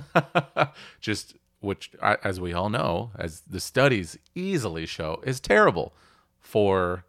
Just 1.02 1.36
which, 1.60 1.92
as 2.02 2.40
we 2.40 2.54
all 2.54 2.70
know, 2.70 3.12
as 3.18 3.42
the 3.42 3.60
studies 3.60 4.18
easily 4.36 4.86
show, 4.86 5.22
is 5.26 5.40
terrible 5.40 5.94
for 6.40 7.04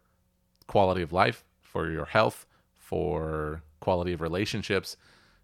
quality 0.67 1.01
of 1.01 1.13
life, 1.13 1.45
for 1.61 1.89
your 1.89 2.05
health, 2.05 2.45
for 2.75 3.63
quality 3.79 4.11
of 4.11 4.21
relationships. 4.21 4.97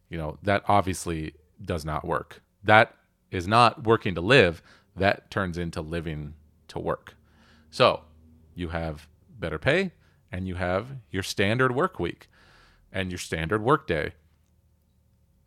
You 0.10 0.18
know, 0.18 0.38
that 0.44 0.64
obviously 0.68 1.34
does 1.64 1.86
not 1.86 2.06
work. 2.06 2.42
That 2.64 2.94
is 3.32 3.48
not 3.48 3.86
working 3.86 4.16
to 4.16 4.22
live. 4.22 4.62
That 4.96 5.32
turns 5.32 5.58
into 5.58 5.82
living 5.82 6.34
to 6.70 6.80
work. 6.80 7.16
So 7.70 8.02
you 8.54 8.70
have 8.70 9.08
better 9.40 9.60
pay 9.60 9.92
and 10.32 10.48
you 10.48 10.56
have 10.56 10.88
your 11.12 11.24
standard 11.24 11.74
work 11.74 12.00
week 12.00 12.30
and 12.92 13.12
your 13.12 13.18
standard 13.18 13.62
work 13.62 13.88
day. 13.88 14.14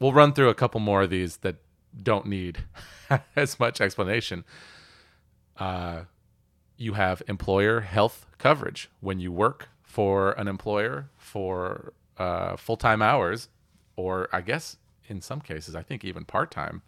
We'll 0.00 0.12
run 0.12 0.33
through 0.33 0.49
a 0.49 0.55
couple 0.55 0.81
more 0.81 1.02
of 1.02 1.11
these 1.11 1.38
that 1.38 1.57
don't 2.00 2.26
need 2.26 2.64
as 3.37 3.59
much 3.59 3.81
explanation. 3.81 4.45
Uh, 5.57 6.02
you 6.76 6.93
have 6.93 7.23
employer 7.26 7.81
health 7.81 8.26
coverage 8.38 8.88
when 9.00 9.19
you 9.19 9.33
work 9.33 9.69
for 9.83 10.33
an 10.33 10.47
employer 10.47 11.11
for 11.17 11.93
uh, 12.19 12.57
full 12.57 12.76
time 12.76 13.02
hours, 13.02 13.49
or 13.97 14.28
I 14.33 14.40
guess 14.40 14.76
in 15.09 15.21
some 15.21 15.40
cases, 15.40 15.75
I 15.75 15.83
think 15.83 16.05
even 16.05 16.25
part 16.25 16.50
time. 16.50 16.83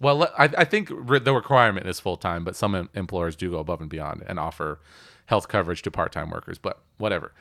Well, 0.00 0.24
I, 0.38 0.50
I 0.58 0.64
think 0.64 0.88
re- 0.92 1.18
the 1.18 1.34
requirement 1.34 1.86
is 1.86 2.00
full 2.00 2.16
time, 2.16 2.44
but 2.44 2.56
some 2.56 2.74
em- 2.74 2.88
employers 2.94 3.36
do 3.36 3.50
go 3.50 3.58
above 3.58 3.80
and 3.80 3.90
beyond 3.90 4.24
and 4.26 4.38
offer 4.38 4.78
health 5.26 5.48
coverage 5.48 5.82
to 5.82 5.90
part 5.90 6.12
time 6.12 6.30
workers. 6.30 6.58
But 6.58 6.80
whatever. 6.98 7.32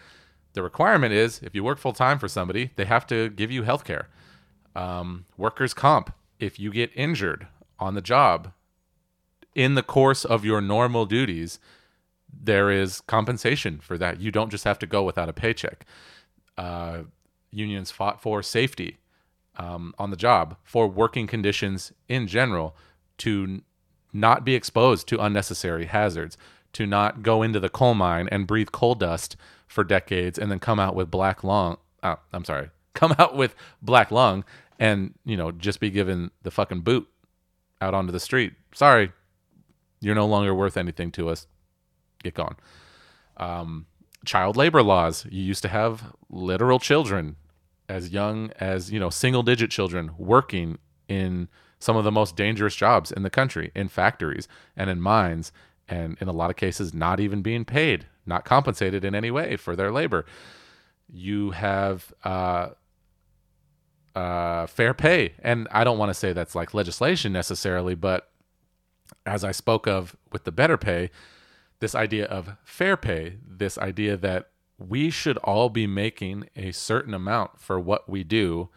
The 0.53 0.63
requirement 0.63 1.13
is 1.13 1.41
if 1.43 1.53
you 1.53 1.63
work 1.63 1.77
full 1.77 1.93
time 1.93 2.17
for 2.17 2.27
somebody, 2.27 2.72
they 2.75 2.86
have 2.86 3.05
to 3.07 3.29
give 3.29 3.51
you 3.51 3.63
health 3.63 3.84
care. 3.84 4.07
Um, 4.75 5.25
workers' 5.38 5.74
comp, 5.74 6.13
if 6.39 6.60
you 6.60 6.72
get 6.72 6.91
injured 6.96 7.48
on 7.79 7.96
the 7.96 8.01
job 8.01 8.51
in 9.53 9.75
the 9.75 9.84
course 9.84 10.25
of 10.25 10.44
your 10.44 10.62
normal 10.62 11.05
duties, 11.05 11.60
there 12.32 12.70
is 12.70 13.01
compensation 13.01 13.79
for 13.79 13.98
that. 13.98 14.20
You 14.20 14.32
don't 14.32 14.50
just 14.50 14.65
have 14.65 14.79
to 14.79 14.86
go 14.86 15.03
without 15.03 15.29
a 15.29 15.34
paycheck. 15.34 15.86
Uh, 16.58 17.03
unions 17.51 17.91
fought 17.91 18.22
for 18.22 18.44
safety 18.44 18.98
um, 19.58 19.94
on 19.98 20.10
the 20.10 20.17
job, 20.17 20.58
for 20.63 20.88
working 20.88 21.27
conditions 21.27 21.94
in 22.10 22.27
general, 22.27 22.75
to 23.20 23.44
n- 23.44 23.62
not 24.12 24.44
be 24.44 24.55
exposed 24.55 25.08
to 25.08 25.20
unnecessary 25.20 25.86
hazards, 25.86 26.38
to 26.74 26.86
not 26.86 27.24
go 27.24 27.41
into 27.41 27.60
the 27.60 27.70
coal 27.70 27.94
mine 27.94 28.27
and 28.32 28.48
breathe 28.48 28.72
coal 28.72 28.96
dust 28.96 29.38
for 29.65 29.84
decades 29.86 30.38
and 30.38 30.51
then 30.51 30.60
come 30.60 30.79
out 30.79 30.96
with 30.96 31.10
black 31.10 31.44
lung. 31.44 31.77
Uh, 32.03 32.17
I'm 32.34 32.44
sorry, 32.44 32.70
come 32.94 33.15
out 33.17 33.38
with 33.38 33.55
black 33.82 34.12
lung 34.12 34.44
and 34.79 35.13
you 35.25 35.38
know 35.38 35.51
just 35.51 35.79
be 35.79 35.89
given 35.89 36.32
the 36.44 36.51
fucking 36.51 36.82
boot 36.82 37.08
out 37.82 37.94
onto 37.94 38.12
the 38.12 38.20
street. 38.20 38.53
Sorry, 38.74 39.12
you're 40.01 40.15
no 40.15 40.27
longer 40.27 40.53
worth 40.53 40.77
anything 40.77 41.12
to 41.13 41.29
us. 41.29 41.48
Get 42.24 42.34
gone. 42.34 42.55
Um, 43.38 43.86
child 44.25 44.58
labor 44.58 44.82
laws. 44.84 45.25
You 45.29 45.41
used 45.41 45.62
to 45.63 45.70
have 45.70 46.13
literal 46.29 46.79
children 46.79 47.36
as 47.88 48.10
young 48.10 48.51
as 48.60 48.91
you 48.91 49.00
know 49.00 49.10
single 49.10 49.44
digit 49.44 49.70
children 49.70 50.12
working 50.17 50.77
in 51.08 51.48
some 51.79 51.96
of 51.96 52.03
the 52.03 52.12
most 52.12 52.36
dangerous 52.36 52.75
jobs 52.75 53.12
in 53.12 53.24
the 53.24 53.29
country 53.29 53.72
in 53.75 53.88
factories 53.88 54.48
and 54.75 54.89
in 54.89 55.00
mines 55.00 55.51
and 55.88 56.17
in 56.20 56.27
a 56.27 56.32
lot 56.32 56.50
of 56.50 56.55
cases 56.55 56.94
not 56.94 57.20
even 57.20 57.41
being 57.41 57.63
paid 57.63 58.05
not 58.25 58.44
compensated 58.44 59.05
in 59.05 59.13
any 59.13 59.29
way 59.29 59.55
for 59.55 59.75
their 59.75 59.91
labor 59.91 60.25
you 61.12 61.51
have 61.51 62.12
uh, 62.24 62.70
uh, 64.15 64.65
fair 64.65 64.93
pay 64.93 65.34
and 65.39 65.67
i 65.72 65.84
don't 65.84 65.98
want 65.98 66.10
to 66.10 66.13
say 66.13 66.31
that's 66.34 66.55
like 66.55 66.74
legislation 66.74 67.34
necessarily 67.34 67.95
but 67.95 68.29
as 69.25 69.43
i 69.43 69.51
spoke 69.51 69.88
of 69.88 70.15
with 70.31 70.45
the 70.45 70.51
better 70.51 70.77
pay 70.77 71.10
this 71.79 71.93
idea 71.93 72.25
of 72.25 72.55
fair 72.63 72.95
pay 72.95 73.38
this 73.45 73.77
idea 73.77 74.15
that 74.15 74.50
we 74.77 75.10
should 75.10 75.38
all 75.39 75.69
be 75.69 75.88
making 75.88 76.50
a 76.55 76.72
certain 76.72 77.13
amount 77.13 77.60
for 77.60 77.79
what 77.79 78.10
we 78.10 78.24
do. 78.24 78.69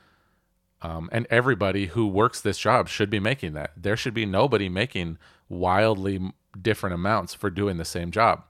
Um, 0.81 1.09
and 1.11 1.27
everybody 1.29 1.87
who 1.87 2.07
works 2.07 2.41
this 2.41 2.59
job 2.59 2.89
should 2.89 3.11
be 3.11 3.19
making 3.19 3.55
that. 3.55 3.73
There 3.77 3.97
should 3.97 4.15
be 4.15 4.27
nobody 4.27 4.69
making 4.69 5.19
wildly 5.49 6.33
different 6.61 6.95
amounts 6.95 7.35
for 7.35 7.51
doing 7.51 7.79
the 7.79 7.85
same 7.85 8.13
job. 8.13 8.45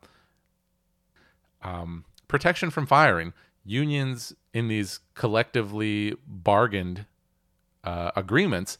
Um, 1.62 2.04
protection 2.28 2.70
from 2.70 2.86
firing. 2.86 3.32
Unions 3.68 4.34
in 4.54 4.68
these 4.68 5.00
collectively 5.14 6.16
bargained 6.26 7.04
uh, 7.84 8.10
agreements, 8.16 8.78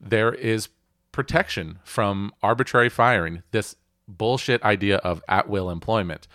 there 0.00 0.32
is 0.32 0.68
protection 1.10 1.80
from 1.82 2.32
arbitrary 2.40 2.88
firing. 2.88 3.42
This 3.50 3.74
bullshit 4.06 4.62
idea 4.62 4.98
of 4.98 5.20
at 5.28 5.48
will 5.48 5.68
employment. 5.68 6.28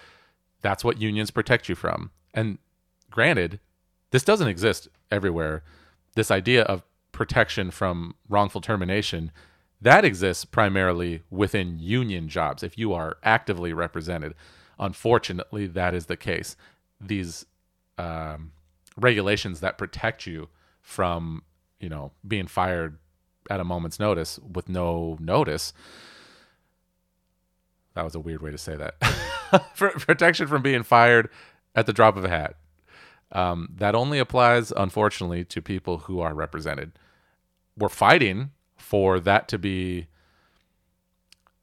That's 0.61 0.83
what 0.83 0.99
unions 0.99 1.31
protect 1.31 1.69
you 1.69 1.75
from. 1.75 2.11
And 2.33 2.57
granted, 3.09 3.61
this 4.11 4.25
doesn't 4.25 4.49
exist 4.49 4.89
everywhere. 5.09 5.63
This 6.15 6.31
idea 6.31 6.63
of 6.63 6.83
protection 7.13 7.71
from 7.71 8.15
wrongful 8.27 8.59
termination 8.59 9.31
that 9.81 10.03
exists 10.03 10.43
primarily 10.43 11.21
within 11.29 11.79
union 11.79 12.27
jobs 12.27 12.61
if 12.61 12.77
you 12.77 12.93
are 12.93 13.17
actively 13.23 13.71
represented. 13.71 14.33
Unfortunately, 14.79 15.67
that 15.67 15.93
is 15.93 16.07
the 16.07 16.17
case. 16.17 16.57
These 16.99 17.45
um, 17.97 18.51
regulations 18.97 19.59
that 19.59 19.77
protect 19.77 20.25
you 20.25 20.49
from, 20.81 21.43
you 21.79 21.89
know, 21.89 22.11
being 22.27 22.47
fired 22.47 22.97
at 23.49 23.59
a 23.59 23.63
moment's 23.63 23.99
notice 23.99 24.39
with 24.39 24.69
no 24.69 25.17
notice. 25.19 25.73
That 27.93 28.03
was 28.03 28.15
a 28.15 28.19
weird 28.19 28.41
way 28.41 28.51
to 28.51 28.57
say 28.57 28.75
that. 28.75 28.99
Protection 29.75 30.47
from 30.47 30.61
being 30.61 30.83
fired 30.83 31.29
at 31.75 31.85
the 31.85 31.93
drop 31.93 32.17
of 32.17 32.25
a 32.25 32.29
hat. 32.29 32.55
Um, 33.31 33.69
that 33.75 33.95
only 33.95 34.19
applies, 34.19 34.71
unfortunately, 34.75 35.43
to 35.45 35.61
people 35.61 35.99
who 35.99 36.19
are 36.19 36.33
represented. 36.33 36.93
We're 37.77 37.89
fighting 37.89 38.51
for 38.77 39.19
that 39.19 39.47
to 39.49 39.57
be 39.57 40.07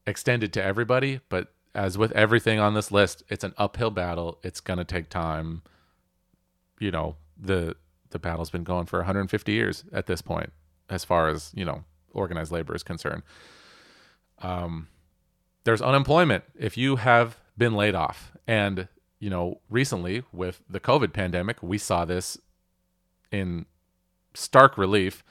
extended 0.07 0.53
to 0.55 0.63
everybody, 0.63 1.21
but 1.29 1.53
as 1.75 1.97
with 1.97 2.13
everything 2.13 2.59
on 2.59 2.75
this 2.75 2.91
list, 2.91 3.23
it's 3.29 3.45
an 3.45 3.55
uphill 3.57 3.91
battle. 3.91 4.39
It's 4.43 4.61
going 4.61 4.79
to 4.79 4.85
take 4.85 5.09
time. 5.09 5.63
You 6.83 6.91
know, 6.91 7.17
the 7.41 7.77
the 8.11 8.19
battle's 8.19 8.51
been 8.51 8.65
going 8.65 8.87
for 8.87 8.99
150 8.99 9.53
years 9.53 9.85
at 9.93 10.07
this 10.07 10.21
point, 10.21 10.53
as 10.91 11.05
far 11.05 11.29
as 11.29 11.53
you 11.55 11.65
know, 11.65 11.85
organized 12.13 12.51
labor 12.51 12.75
is 12.75 12.83
concerned. 12.83 13.23
Um, 14.41 14.89
there's 15.63 15.81
unemployment 15.81 16.43
if 16.59 16.77
you 16.77 16.97
have 16.97 17.39
been 17.57 17.75
laid 17.75 17.95
off, 17.95 18.33
and 18.49 18.89
you 19.21 19.31
know, 19.31 19.61
recently 19.71 20.25
with 20.33 20.61
the 20.69 20.81
COVID 20.81 21.13
pandemic, 21.13 21.63
we 21.63 21.79
saw 21.79 22.05
this 22.05 22.37
in 23.31 23.67
stark 24.35 24.77
relief. 24.77 25.23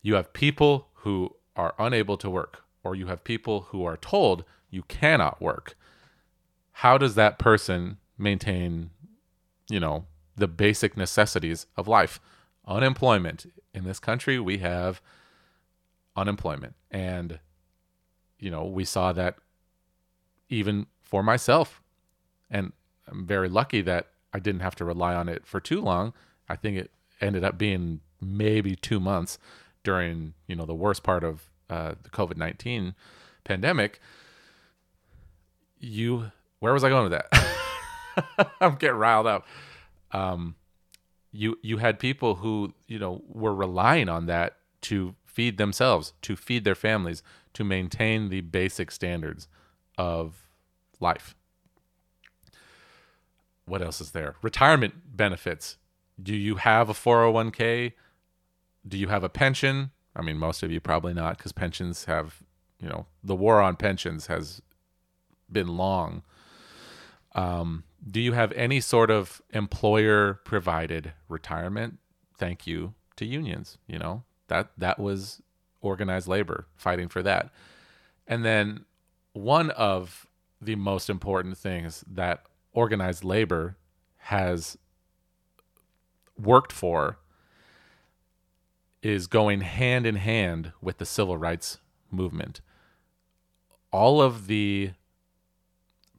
You 0.00 0.14
have 0.14 0.32
people 0.32 0.86
who 1.02 1.34
are 1.56 1.74
unable 1.76 2.16
to 2.18 2.30
work, 2.30 2.62
or 2.84 2.94
you 2.94 3.08
have 3.08 3.24
people 3.24 3.62
who 3.70 3.84
are 3.84 3.96
told 3.96 4.44
you 4.70 4.84
cannot 4.84 5.42
work. 5.42 5.76
How 6.70 6.96
does 6.96 7.16
that 7.16 7.36
person 7.40 7.98
maintain, 8.16 8.90
you 9.68 9.80
know, 9.80 10.04
the 10.38 10.48
basic 10.48 10.96
necessities 10.96 11.66
of 11.76 11.88
life? 11.88 12.20
Unemployment. 12.66 13.52
In 13.74 13.84
this 13.84 13.98
country, 13.98 14.38
we 14.38 14.58
have 14.58 15.00
unemployment. 16.16 16.74
And, 16.90 17.38
you 18.38 18.50
know, 18.50 18.64
we 18.64 18.84
saw 18.84 19.12
that 19.12 19.36
even 20.48 20.86
for 21.02 21.22
myself. 21.22 21.80
And 22.50 22.72
I'm 23.06 23.26
very 23.26 23.48
lucky 23.48 23.80
that 23.82 24.08
I 24.32 24.38
didn't 24.38 24.60
have 24.60 24.74
to 24.76 24.84
rely 24.84 25.14
on 25.14 25.28
it 25.28 25.46
for 25.46 25.60
too 25.60 25.80
long. 25.80 26.12
I 26.48 26.56
think 26.56 26.76
it 26.76 26.90
ended 27.20 27.44
up 27.44 27.58
being 27.58 28.00
maybe 28.20 28.74
two 28.76 29.00
months 29.00 29.38
during, 29.84 30.34
you 30.46 30.56
know, 30.56 30.66
the 30.66 30.74
worst 30.74 31.02
part 31.02 31.24
of 31.24 31.50
uh, 31.70 31.94
the 32.02 32.10
COVID 32.10 32.36
19 32.36 32.94
pandemic. 33.44 34.00
You, 35.78 36.32
where 36.58 36.72
was 36.72 36.84
I 36.84 36.88
going 36.88 37.10
with 37.10 37.12
that? 37.12 38.50
I'm 38.60 38.74
getting 38.76 38.96
riled 38.96 39.26
up. 39.26 39.46
Um, 40.12 40.56
you 41.32 41.58
you 41.62 41.78
had 41.78 41.98
people 41.98 42.36
who 42.36 42.72
you 42.86 42.98
know 42.98 43.22
were 43.28 43.54
relying 43.54 44.08
on 44.08 44.26
that 44.26 44.56
to 44.82 45.14
feed 45.24 45.58
themselves, 45.58 46.12
to 46.22 46.36
feed 46.36 46.64
their 46.64 46.74
families, 46.74 47.22
to 47.54 47.64
maintain 47.64 48.28
the 48.28 48.40
basic 48.40 48.90
standards 48.90 49.48
of 49.96 50.48
life. 51.00 51.34
What 53.66 53.82
else 53.82 54.00
is 54.00 54.12
there? 54.12 54.34
Retirement 54.42 54.94
benefits. 55.16 55.76
Do 56.20 56.34
you 56.34 56.56
have 56.56 56.88
a 56.88 56.94
401k? 56.94 57.92
Do 58.86 58.96
you 58.96 59.08
have 59.08 59.22
a 59.22 59.28
pension? 59.28 59.90
I 60.16 60.22
mean, 60.22 60.38
most 60.38 60.62
of 60.62 60.72
you 60.72 60.80
probably 60.80 61.14
not 61.14 61.36
because 61.36 61.52
pensions 61.52 62.06
have, 62.06 62.42
you 62.80 62.88
know, 62.88 63.06
the 63.22 63.36
war 63.36 63.60
on 63.60 63.76
pensions 63.76 64.26
has 64.26 64.62
been 65.50 65.76
long. 65.76 66.22
Um, 67.34 67.84
do 68.06 68.20
you 68.20 68.32
have 68.32 68.52
any 68.52 68.80
sort 68.80 69.10
of 69.10 69.42
employer 69.50 70.34
provided 70.44 71.12
retirement? 71.28 71.98
Thank 72.36 72.66
you 72.66 72.94
to 73.16 73.24
unions. 73.24 73.78
You 73.86 73.98
know 73.98 74.24
that 74.48 74.70
that 74.78 74.98
was 74.98 75.42
organized 75.80 76.28
labor 76.28 76.66
fighting 76.76 77.08
for 77.08 77.22
that. 77.22 77.50
And 78.26 78.44
then 78.44 78.84
one 79.32 79.70
of 79.70 80.26
the 80.60 80.76
most 80.76 81.08
important 81.08 81.56
things 81.56 82.04
that 82.10 82.44
organized 82.72 83.24
labor 83.24 83.76
has 84.16 84.76
worked 86.36 86.72
for 86.72 87.18
is 89.02 89.26
going 89.26 89.60
hand 89.60 90.06
in 90.06 90.16
hand 90.16 90.72
with 90.80 90.98
the 90.98 91.06
civil 91.06 91.38
rights 91.38 91.78
movement. 92.10 92.60
All 93.90 94.20
of 94.20 94.48
the 94.48 94.90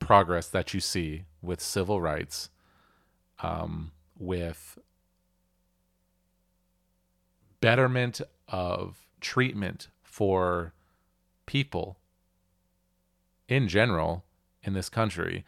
progress 0.10 0.48
that 0.48 0.74
you 0.74 0.80
see 0.80 1.24
with 1.40 1.62
civil 1.62 2.02
rights, 2.02 2.50
um, 3.44 3.92
with 4.18 4.80
betterment 7.62 8.20
of 8.48 9.06
treatment 9.22 9.88
for 10.02 10.74
people 11.46 12.00
in 13.48 13.68
general 13.68 14.24
in 14.64 14.74
this 14.74 14.90
country, 14.90 15.46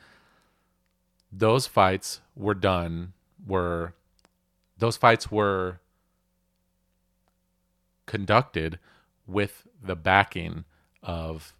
those 1.31 1.65
fights 1.65 2.21
were 2.35 2.53
done, 2.53 3.13
were 3.43 3.95
those 4.77 4.95
fights 4.95 5.31
were 5.31 5.79
conducted 8.05 8.77
with 9.25 9.65
the 9.81 9.95
backing 9.95 10.65
of 11.01 11.55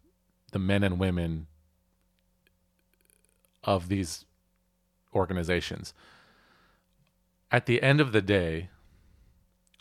the 0.52 0.60
men 0.60 0.84
and 0.84 1.00
women 1.00 1.48
of 3.64 3.90
these 3.90 4.26
organizations. 5.14 5.94
At 7.52 7.66
the 7.66 7.82
end 7.82 8.00
of 8.00 8.12
the 8.12 8.22
day, 8.22 8.70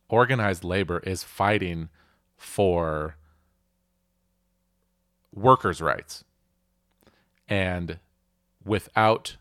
organized 0.08 0.64
labor 0.64 0.98
is 1.00 1.22
fighting 1.22 1.88
for 2.36 3.16
workers' 5.32 5.80
rights. 5.80 6.24
And 7.48 7.98
without 8.64 9.36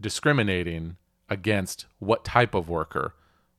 discriminating 0.00 0.96
against 1.28 1.86
what 1.98 2.24
type 2.24 2.54
of 2.54 2.68
worker 2.68 3.14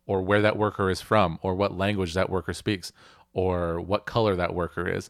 or 0.05 0.21
where 0.21 0.41
that 0.41 0.57
worker 0.57 0.89
is 0.89 1.01
from 1.01 1.39
or 1.41 1.55
what 1.55 1.77
language 1.77 2.13
that 2.13 2.29
worker 2.29 2.53
speaks 2.53 2.91
or 3.33 3.81
what 3.81 4.05
color 4.05 4.35
that 4.35 4.53
worker 4.53 4.87
is. 4.87 5.09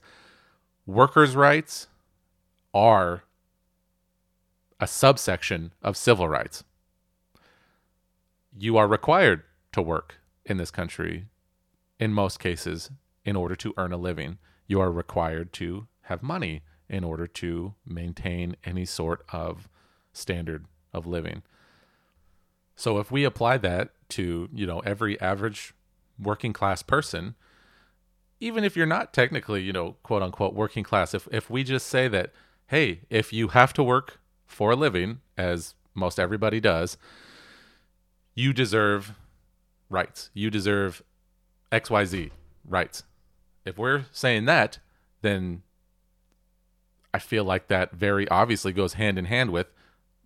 Workers' 0.86 1.36
rights 1.36 1.88
are 2.74 3.24
a 4.80 4.88
subsection 4.88 5.74
of 5.82 5.98
civil 5.98 6.28
rights. 6.28 6.64
You 8.58 8.78
are 8.78 8.88
required 8.88 9.44
to 9.74 9.82
work 9.82 10.16
in 10.46 10.58
this 10.58 10.72
country 10.72 11.26
in 12.00 12.14
most 12.14 12.40
cases 12.40 12.90
in 13.24 13.36
order 13.36 13.56
to 13.56 13.74
earn 13.78 13.92
a 13.92 13.98
living. 13.98 14.38
You 14.68 14.80
are 14.82 14.92
required 14.92 15.54
to 15.54 15.88
have 16.04 16.22
money 16.22 16.64
in 16.90 17.04
order 17.04 17.28
to 17.28 17.74
maintain 17.86 18.56
any 18.64 18.86
sort 18.86 19.26
of 19.32 19.70
standard 20.14 20.66
of 20.94 21.08
living. 21.08 21.44
So 22.76 23.00
if 23.00 23.12
we 23.12 23.24
apply 23.24 23.58
that 23.60 23.92
to, 24.10 24.50
you 24.54 24.66
know, 24.66 24.80
every 24.80 25.20
average 25.20 25.74
working 26.20 26.54
class 26.54 26.84
person, 26.84 27.36
even 28.40 28.64
if 28.64 28.76
you're 28.76 28.86
not 28.86 29.14
technically, 29.14 29.64
you 29.64 29.74
know, 29.74 29.96
quote 30.04 30.22
unquote 30.22 30.54
working 30.54 30.84
class, 30.84 31.14
if 31.14 31.28
if 31.32 31.50
we 31.50 31.64
just 31.64 31.88
say 31.88 32.08
that, 32.10 32.32
hey, 32.68 33.02
if 33.10 33.32
you 33.32 33.50
have 33.50 33.74
to 33.74 33.84
work 33.84 34.20
for 34.56 34.72
a 34.72 34.76
living, 34.76 35.20
as 35.38 35.76
most 35.94 36.18
everybody 36.18 36.62
does, 36.62 36.98
you 38.36 38.54
deserve 38.54 39.13
rights. 39.89 40.30
You 40.34 40.50
deserve 40.50 41.04
XYZ 41.74 42.32
rights. 42.63 43.04
If 43.65 43.78
we're 43.78 44.06
saying 44.13 44.46
that, 44.46 44.80
then 45.22 45.63
I 47.13 47.20
feel 47.20 47.44
like 47.44 47.68
that 47.68 47.91
very 47.91 48.30
obviously 48.30 48.72
goes 48.72 48.94
hand 48.94 49.20
in 49.20 49.26
hand 49.26 49.52
with 49.52 49.68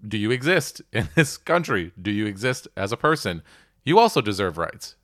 do 0.07 0.15
you 0.15 0.29
exist 0.29 0.83
in 0.93 1.09
this 1.15 1.35
country? 1.35 1.91
Do 1.99 2.11
you 2.11 2.27
exist 2.27 2.67
as 2.77 2.91
a 2.91 2.97
person? 2.97 3.41
You 3.83 3.97
also 3.97 4.21
deserve 4.21 4.59
rights, 4.59 4.95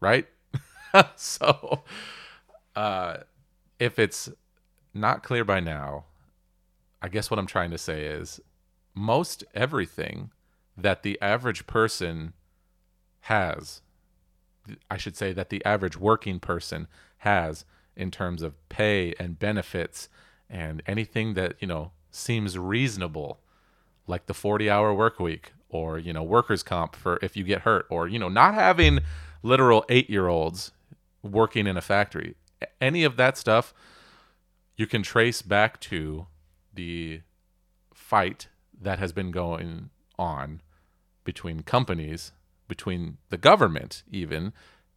right? 0.00 0.26
so, 1.14 1.84
uh, 2.74 3.18
if 3.78 4.00
it's 4.00 4.28
not 4.92 5.22
clear 5.22 5.44
by 5.44 5.60
now, 5.60 6.06
I 7.00 7.08
guess 7.08 7.30
what 7.30 7.38
I'm 7.38 7.46
trying 7.46 7.70
to 7.70 7.78
say 7.78 8.06
is 8.06 8.40
most 8.94 9.44
everything 9.54 10.30
that 10.76 11.02
the 11.02 11.20
average 11.20 11.66
person 11.66 12.32
has, 13.22 13.82
I 14.90 14.96
should 14.96 15.16
say 15.16 15.32
that 15.32 15.50
the 15.50 15.64
average 15.64 15.96
working 15.96 16.40
person 16.40 16.88
has 17.18 17.64
in 17.96 18.10
terms 18.10 18.42
of 18.42 18.68
pay 18.68 19.14
and 19.18 19.38
benefits 19.38 20.08
and 20.48 20.82
anything 20.86 21.34
that, 21.34 21.56
you 21.60 21.66
know, 21.66 21.92
seems 22.10 22.58
reasonable 22.58 23.40
like 24.06 24.26
the 24.26 24.34
40 24.34 24.68
hour 24.68 24.92
work 24.92 25.18
week 25.18 25.52
or 25.68 25.98
you 25.98 26.12
know 26.12 26.22
workers 26.22 26.62
comp 26.62 26.94
for 26.94 27.18
if 27.22 27.36
you 27.36 27.42
get 27.42 27.62
hurt 27.62 27.86
or 27.88 28.06
you 28.06 28.18
know 28.18 28.28
not 28.28 28.54
having 28.54 29.00
literal 29.42 29.84
8 29.88 30.08
year 30.08 30.28
olds 30.28 30.70
working 31.22 31.66
in 31.66 31.76
a 31.76 31.80
factory. 31.80 32.36
Any 32.80 33.04
of 33.04 33.16
that 33.16 33.36
stuff 33.36 33.72
you 34.76 34.86
can 34.86 35.02
trace 35.02 35.42
back 35.42 35.80
to 35.80 36.26
the 36.72 37.22
fight 37.94 38.48
that 38.82 38.98
has 38.98 39.12
been 39.12 39.30
going 39.30 39.90
on 40.18 40.60
between 41.24 41.62
companies 41.62 42.32
between 42.68 43.18
the 43.28 43.36
government 43.36 44.02
even 44.10 44.52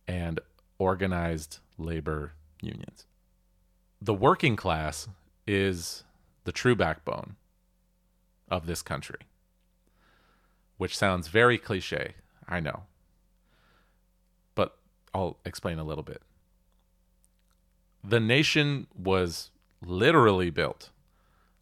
and 0.08 0.40
organized 0.78 1.60
labor 1.78 2.34
unions 2.62 3.06
the 4.02 4.14
working 4.14 4.56
class 4.56 5.08
is 5.48 6.04
the 6.44 6.52
true 6.52 6.76
backbone 6.76 7.36
of 8.50 8.66
this 8.66 8.82
country. 8.82 9.20
Which 10.78 10.98
sounds 10.98 11.28
very 11.28 11.58
cliche, 11.58 12.16
I 12.48 12.60
know. 12.60 12.84
But 14.54 14.78
I'll 15.14 15.38
explain 15.46 15.80
a 15.80 15.84
little 15.84 16.04
bit. 16.04 16.22
The 18.04 18.20
nation 18.20 18.88
was 18.96 19.50
literally 19.82 20.50
built 20.50 20.90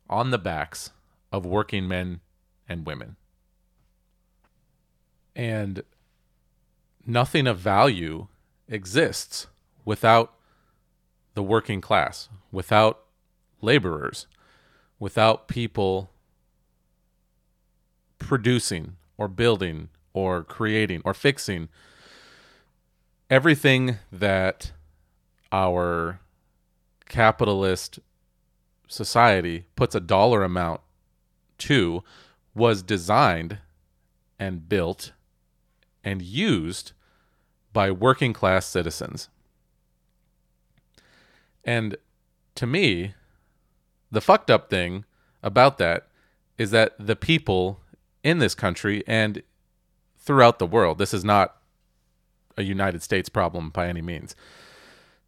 on 0.10 0.32
the 0.32 0.38
backs 0.38 0.92
of 1.34 1.46
working 1.46 1.88
men 1.88 2.22
and 2.70 2.86
women. 2.86 3.18
And 5.36 5.82
nothing 7.06 7.48
of 7.48 7.58
value 7.58 8.28
exists 8.70 9.48
without 9.84 10.36
the 11.34 11.42
working 11.42 11.82
class, 11.82 12.30
without 12.52 13.00
laborers, 13.62 14.28
without 15.00 15.48
people 15.48 16.12
producing 18.20 18.96
or 19.18 19.28
building 19.28 19.90
or 20.14 20.44
creating 20.44 21.02
or 21.04 21.16
fixing 21.16 21.68
everything 23.30 23.98
that 24.12 24.72
our 25.52 26.20
capitalist 27.10 27.98
society 28.88 29.66
puts 29.76 29.96
a 29.96 30.00
dollar 30.00 30.44
amount 30.44 30.82
to 31.60 32.04
was 32.54 32.84
designed 32.84 33.60
and 34.40 34.68
built 34.68 35.12
and 36.04 36.22
used 36.22 36.92
by 37.72 37.90
working 37.90 38.34
class 38.34 38.66
citizens. 38.66 39.30
And 41.64 41.96
to 42.56 42.68
me, 42.68 43.14
the 44.12 44.22
fucked 44.22 44.52
up 44.52 44.70
thing 44.70 45.06
about 45.42 45.78
that 45.78 46.08
is 46.58 46.72
that 46.72 46.94
the 47.00 47.16
people 47.16 47.80
in 48.24 48.40
this 48.40 48.56
country 48.56 49.04
and 49.08 49.42
throughout 50.18 50.60
the 50.60 50.66
world. 50.66 50.98
This 50.98 51.14
is 51.14 51.26
not 51.26 51.58
a 52.56 52.64
United 52.64 53.04
States 53.04 53.30
problem 53.30 53.70
by 53.70 53.88
any 53.88 54.02
means. 54.02 54.36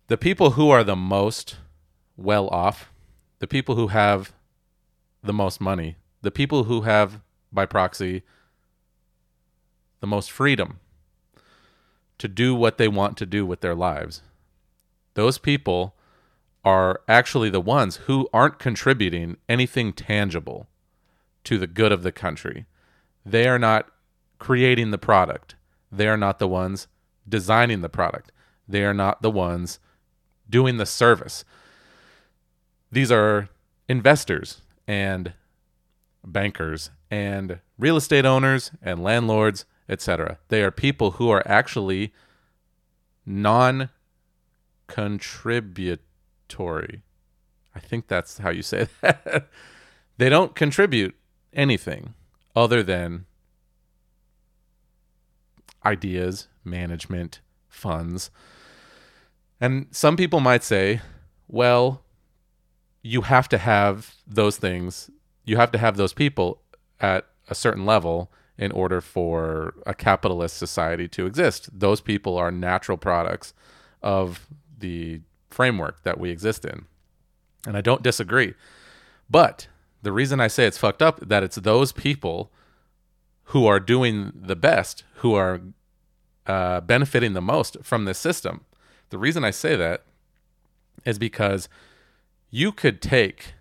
The 0.08 0.18
people 0.18 0.52
who 0.52 0.70
are 0.70 0.84
the 0.84 0.96
most 0.96 1.58
well 2.16 2.48
off, 2.50 2.92
the 3.40 3.48
people 3.48 3.76
who 3.76 3.88
have 3.88 4.34
the 5.24 5.34
most 5.34 5.60
money, 5.60 5.98
the 6.26 6.32
people 6.32 6.64
who 6.64 6.82
have, 6.82 7.22
by 7.52 7.66
proxy, 7.66 8.24
the 10.00 10.08
most 10.08 10.32
freedom 10.32 10.80
to 12.18 12.28
do 12.28 12.56
what 12.56 12.78
they 12.78 12.88
want 12.88 13.16
to 13.18 13.26
do 13.26 13.46
with 13.46 13.62
their 13.62 13.76
lives, 13.76 14.22
those 15.14 15.38
people 15.38 15.96
are 16.64 17.02
actually 17.08 17.50
the 17.50 17.62
ones 17.62 17.98
who 18.08 18.28
aren't 18.34 18.58
contributing 18.58 19.38
anything 19.48 19.94
tangible 19.94 20.68
to 21.44 21.60
the 21.60 21.68
good 21.68 21.92
of 21.92 22.02
the 22.02 22.12
country. 22.12 22.66
They 23.24 23.48
are 23.48 23.60
not 23.60 23.88
creating 24.40 24.90
the 24.90 24.98
product. 24.98 25.56
They 25.92 26.08
are 26.08 26.18
not 26.18 26.40
the 26.40 26.48
ones 26.48 26.88
designing 27.30 27.82
the 27.82 27.90
product. 27.90 28.32
They 28.68 28.84
are 28.84 28.96
not 28.96 29.22
the 29.22 29.30
ones 29.30 29.80
doing 30.50 30.78
the 30.78 30.88
service. 30.88 31.46
These 32.92 33.12
are 33.12 33.50
investors 33.88 34.62
and 34.88 35.34
bankers 36.26 36.90
and 37.12 37.60
real 37.78 37.98
estate 37.98 38.26
owners 38.26 38.72
and 38.82 39.04
landlords, 39.04 39.66
etc. 39.88 40.40
They 40.50 40.64
are 40.64 40.72
people 40.72 41.12
who 41.12 41.30
are 41.30 41.44
actually 41.46 42.14
non 43.26 43.90
contributory. 44.88 46.02
I 47.74 47.80
think 47.80 48.08
that's 48.08 48.38
how 48.40 48.50
you 48.50 48.62
say 48.62 48.88
that. 49.02 49.50
they 50.18 50.30
don't 50.30 50.56
contribute 50.56 51.16
anything 51.54 52.14
other 52.56 52.82
than 52.84 53.26
ideas, 55.86 56.48
management, 56.64 57.42
funds. 57.68 58.32
And 59.62 59.88
some 59.92 60.18
people 60.18 60.40
might 60.40 60.64
say, 60.64 61.02
well, 61.48 62.02
you 63.02 63.22
have 63.22 63.48
to 63.50 63.58
have 63.58 64.16
those 64.26 64.58
things 64.58 65.12
you 65.46 65.58
have 65.58 65.72
to 65.72 65.78
have 65.78 65.98
those 65.98 66.14
people 66.14 66.62
at 67.00 67.26
a 67.50 67.56
certain 67.56 67.86
level 67.86 68.32
in 68.58 68.72
order 68.72 69.02
for 69.02 69.76
a 69.86 69.94
capitalist 69.94 70.58
society 70.58 71.08
to 71.10 71.26
exist. 71.26 71.70
Those 71.78 72.02
people 72.02 72.38
are 72.38 72.52
natural 72.52 72.98
products 72.98 73.54
of 74.02 74.48
the 74.78 75.22
framework 75.50 76.04
that 76.04 76.20
we 76.20 76.30
exist 76.30 76.66
in. 76.66 76.86
And 77.66 77.76
I 77.76 77.82
don't 77.82 78.04
disagree. 78.04 78.54
But 79.30 79.68
the 80.02 80.12
reason 80.12 80.40
I 80.40 80.48
say 80.48 80.66
it's 80.66 80.78
fucked 80.78 81.02
up 81.02 81.20
that 81.20 81.44
it's 81.44 81.58
those 81.58 81.92
people 81.92 82.52
who 83.50 83.66
are 83.66 83.80
doing 83.80 84.32
the 84.36 84.56
best, 84.56 85.04
who 85.16 85.34
are 85.34 85.62
uh, 86.46 86.82
benefiting 86.82 87.34
the 87.34 87.42
most 87.42 87.78
from 87.84 88.06
this 88.06 88.20
system. 88.20 88.66
The 89.10 89.18
reason 89.18 89.44
I 89.44 89.52
say 89.52 89.76
that 89.76 90.04
is 91.06 91.20
because 91.20 91.68
you 92.50 92.72
could 92.72 93.02
take 93.02 93.55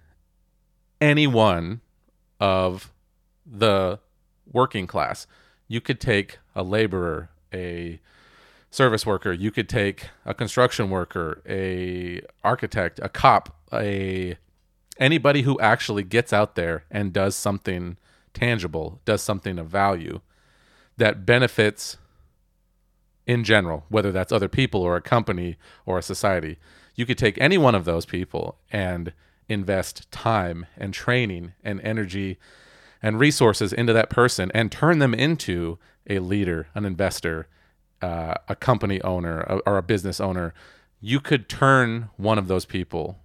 any 1.01 1.27
one 1.27 1.81
of 2.41 2.93
the 3.47 3.99
working 4.51 4.87
class. 4.87 5.27
You 5.69 5.81
could 5.81 6.01
take 6.01 6.39
a 6.55 6.63
laborer, 6.63 7.31
a 7.53 8.01
service 8.71 9.07
worker, 9.07 9.33
you 9.33 9.51
could 9.51 9.69
take 9.69 10.09
a 10.25 10.35
construction 10.35 10.91
worker, 10.91 11.43
a 11.49 12.21
architect, 12.43 13.01
a 13.03 13.09
cop, 13.09 13.57
a 13.73 14.37
anybody 14.99 15.43
who 15.43 15.59
actually 15.61 16.03
gets 16.03 16.33
out 16.33 16.55
there 16.55 16.85
and 16.91 17.13
does 17.13 17.35
something 17.37 17.97
tangible, 18.33 19.01
does 19.05 19.23
something 19.23 19.59
of 19.59 19.69
value 19.69 20.21
that 20.97 21.25
benefits 21.25 21.97
in 23.27 23.43
general, 23.43 23.85
whether 23.89 24.13
that's 24.13 24.33
other 24.33 24.49
people 24.49 24.83
or 24.83 24.97
a 24.97 25.01
company 25.01 25.57
or 25.87 25.99
a 25.99 26.03
society. 26.03 26.59
You 26.95 27.07
could 27.07 27.19
take 27.19 27.39
any 27.41 27.59
one 27.59 27.75
of 27.75 27.85
those 27.85 28.07
people 28.07 28.59
and 28.71 29.13
invest 29.49 30.11
time 30.11 30.67
and 30.77 30.95
training 30.95 31.53
and 31.63 31.81
energy 31.83 32.39
and 33.03 33.21
resources 33.21 33.73
into 33.73 33.93
that 33.93 34.11
person 34.11 34.51
and 34.55 34.73
turn 34.73 34.99
them 34.99 35.15
into 35.15 35.79
a 36.09 36.19
leader, 36.19 36.69
an 36.75 36.85
investor, 36.85 37.47
uh, 38.01 38.35
a 38.49 38.57
company 38.57 39.01
owner, 39.03 39.61
or 39.67 39.77
a 39.77 39.83
business 39.83 40.21
owner. 40.21 40.55
You 41.01 41.21
could 41.21 41.49
turn 41.49 42.11
one 42.17 42.39
of 42.39 42.49
those 42.49 42.65
people 42.65 43.19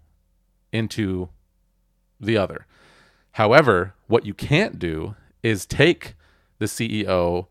into 0.71 1.29
the 2.19 2.37
other. 2.37 2.65
However, 3.33 3.93
what 4.07 4.25
you 4.25 4.33
can't 4.33 4.79
do 4.79 5.15
is 5.43 5.65
take 5.65 6.15
the 6.57 6.65
CEO, 6.65 7.47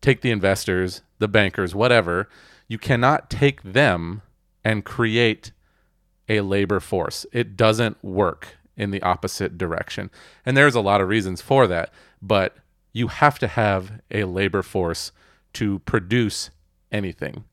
take 0.00 0.20
the 0.20 0.30
investors, 0.30 1.02
the 1.18 1.28
bankers, 1.28 1.74
whatever. 1.74 2.28
You 2.68 2.78
cannot 2.78 3.30
take 3.30 3.62
them 3.62 4.22
and 4.64 4.84
create 4.84 5.52
a 6.28 6.40
labor 6.40 6.80
force. 6.80 7.26
It 7.32 7.56
doesn't 7.56 8.02
work 8.02 8.56
in 8.76 8.90
the 8.90 9.02
opposite 9.02 9.56
direction. 9.56 10.10
And 10.44 10.56
there's 10.56 10.74
a 10.74 10.80
lot 10.80 11.00
of 11.00 11.08
reasons 11.08 11.40
for 11.40 11.66
that, 11.66 11.92
but 12.20 12.56
you 12.92 13.08
have 13.08 13.38
to 13.40 13.48
have 13.48 14.00
a 14.10 14.24
labor 14.24 14.62
force 14.62 15.12
to 15.54 15.80
produce 15.80 16.50
anything 16.90 17.44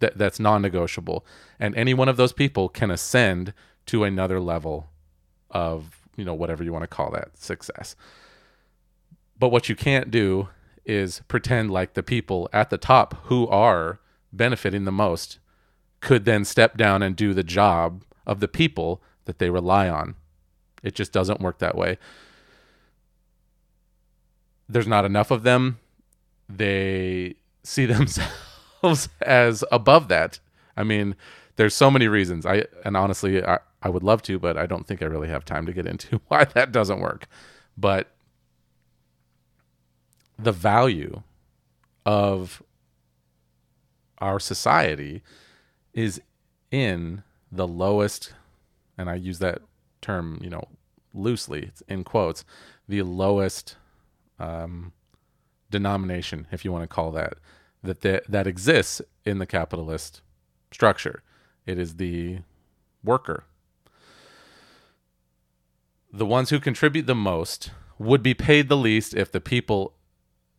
that, 0.00 0.18
that's 0.18 0.40
non 0.40 0.62
negotiable. 0.62 1.24
And 1.58 1.74
any 1.74 1.94
one 1.94 2.08
of 2.08 2.16
those 2.16 2.32
people 2.32 2.68
can 2.68 2.90
ascend 2.90 3.52
to 3.86 4.04
another 4.04 4.40
level 4.40 4.90
of, 5.50 6.00
you 6.16 6.24
know, 6.24 6.34
whatever 6.34 6.62
you 6.62 6.72
want 6.72 6.82
to 6.82 6.88
call 6.88 7.10
that 7.12 7.36
success. 7.38 7.96
But 9.38 9.48
what 9.48 9.68
you 9.68 9.76
can't 9.76 10.10
do 10.10 10.48
is 10.84 11.22
pretend 11.28 11.70
like 11.70 11.94
the 11.94 12.02
people 12.02 12.48
at 12.52 12.70
the 12.70 12.78
top 12.78 13.14
who 13.24 13.48
are 13.48 14.00
benefiting 14.32 14.84
the 14.84 14.92
most 14.92 15.38
could 16.00 16.24
then 16.24 16.44
step 16.44 16.76
down 16.76 17.02
and 17.02 17.14
do 17.16 17.34
the 17.34 17.42
job 17.44 18.04
of 18.26 18.40
the 18.40 18.48
people 18.48 19.02
that 19.24 19.38
they 19.38 19.50
rely 19.50 19.88
on. 19.88 20.14
It 20.82 20.94
just 20.94 21.12
doesn't 21.12 21.40
work 21.40 21.58
that 21.58 21.76
way. 21.76 21.98
There's 24.68 24.86
not 24.86 25.04
enough 25.04 25.30
of 25.30 25.42
them. 25.42 25.78
They 26.48 27.34
see 27.62 27.86
themselves 27.86 29.08
as 29.20 29.64
above 29.70 30.08
that. 30.08 30.40
I 30.76 30.84
mean, 30.84 31.16
there's 31.56 31.74
so 31.74 31.90
many 31.90 32.08
reasons. 32.08 32.46
I 32.46 32.64
and 32.84 32.96
honestly, 32.96 33.44
I, 33.44 33.58
I 33.82 33.88
would 33.88 34.02
love 34.02 34.22
to, 34.22 34.38
but 34.38 34.56
I 34.56 34.66
don't 34.66 34.86
think 34.86 35.02
I 35.02 35.06
really 35.06 35.28
have 35.28 35.44
time 35.44 35.66
to 35.66 35.72
get 35.72 35.86
into 35.86 36.20
why 36.28 36.44
that 36.44 36.72
doesn't 36.72 37.00
work. 37.00 37.26
But 37.76 38.08
the 40.38 40.52
value 40.52 41.22
of 42.06 42.62
our 44.18 44.40
society 44.40 45.22
is 45.92 46.20
in 46.70 47.22
the 47.50 47.66
lowest, 47.66 48.32
and 48.96 49.10
I 49.10 49.14
use 49.14 49.38
that 49.40 49.60
term, 50.00 50.38
you 50.42 50.50
know, 50.50 50.64
loosely, 51.12 51.64
it's 51.64 51.82
in 51.82 52.04
quotes, 52.04 52.44
the 52.88 53.02
lowest 53.02 53.76
um, 54.38 54.92
denomination, 55.70 56.46
if 56.50 56.64
you 56.64 56.72
want 56.72 56.82
to 56.82 56.88
call 56.88 57.10
that, 57.12 57.34
that 57.82 58.00
that, 58.02 58.30
that 58.30 58.46
exists 58.46 59.02
in 59.24 59.38
the 59.38 59.46
capitalist 59.46 60.22
structure. 60.70 61.22
It 61.66 61.78
is 61.78 61.96
the 61.96 62.40
worker. 63.02 63.44
The 66.12 66.26
ones 66.26 66.50
who 66.50 66.58
contribute 66.58 67.06
the 67.06 67.14
most 67.14 67.70
would 67.98 68.22
be 68.22 68.34
paid 68.34 68.68
the 68.68 68.76
least 68.76 69.14
if 69.14 69.30
the 69.30 69.40
people 69.40 69.94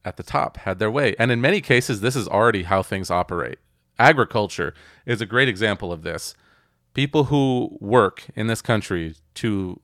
at 0.05 0.17
the 0.17 0.23
top 0.23 0.57
had 0.57 0.79
their 0.79 0.91
way. 0.91 1.15
And 1.19 1.31
in 1.31 1.41
many 1.41 1.61
cases, 1.61 2.01
this 2.01 2.15
is 2.15 2.27
already 2.27 2.63
how 2.63 2.81
things 2.81 3.11
operate. 3.11 3.59
Agriculture 3.99 4.73
is 5.05 5.21
a 5.21 5.25
great 5.25 5.49
example 5.49 5.91
of 5.91 6.03
this. 6.03 6.33
People 6.93 7.25
who 7.25 7.77
work 7.79 8.25
in 8.35 8.47
this 8.47 8.61
country 8.61 9.15
to 9.35 9.79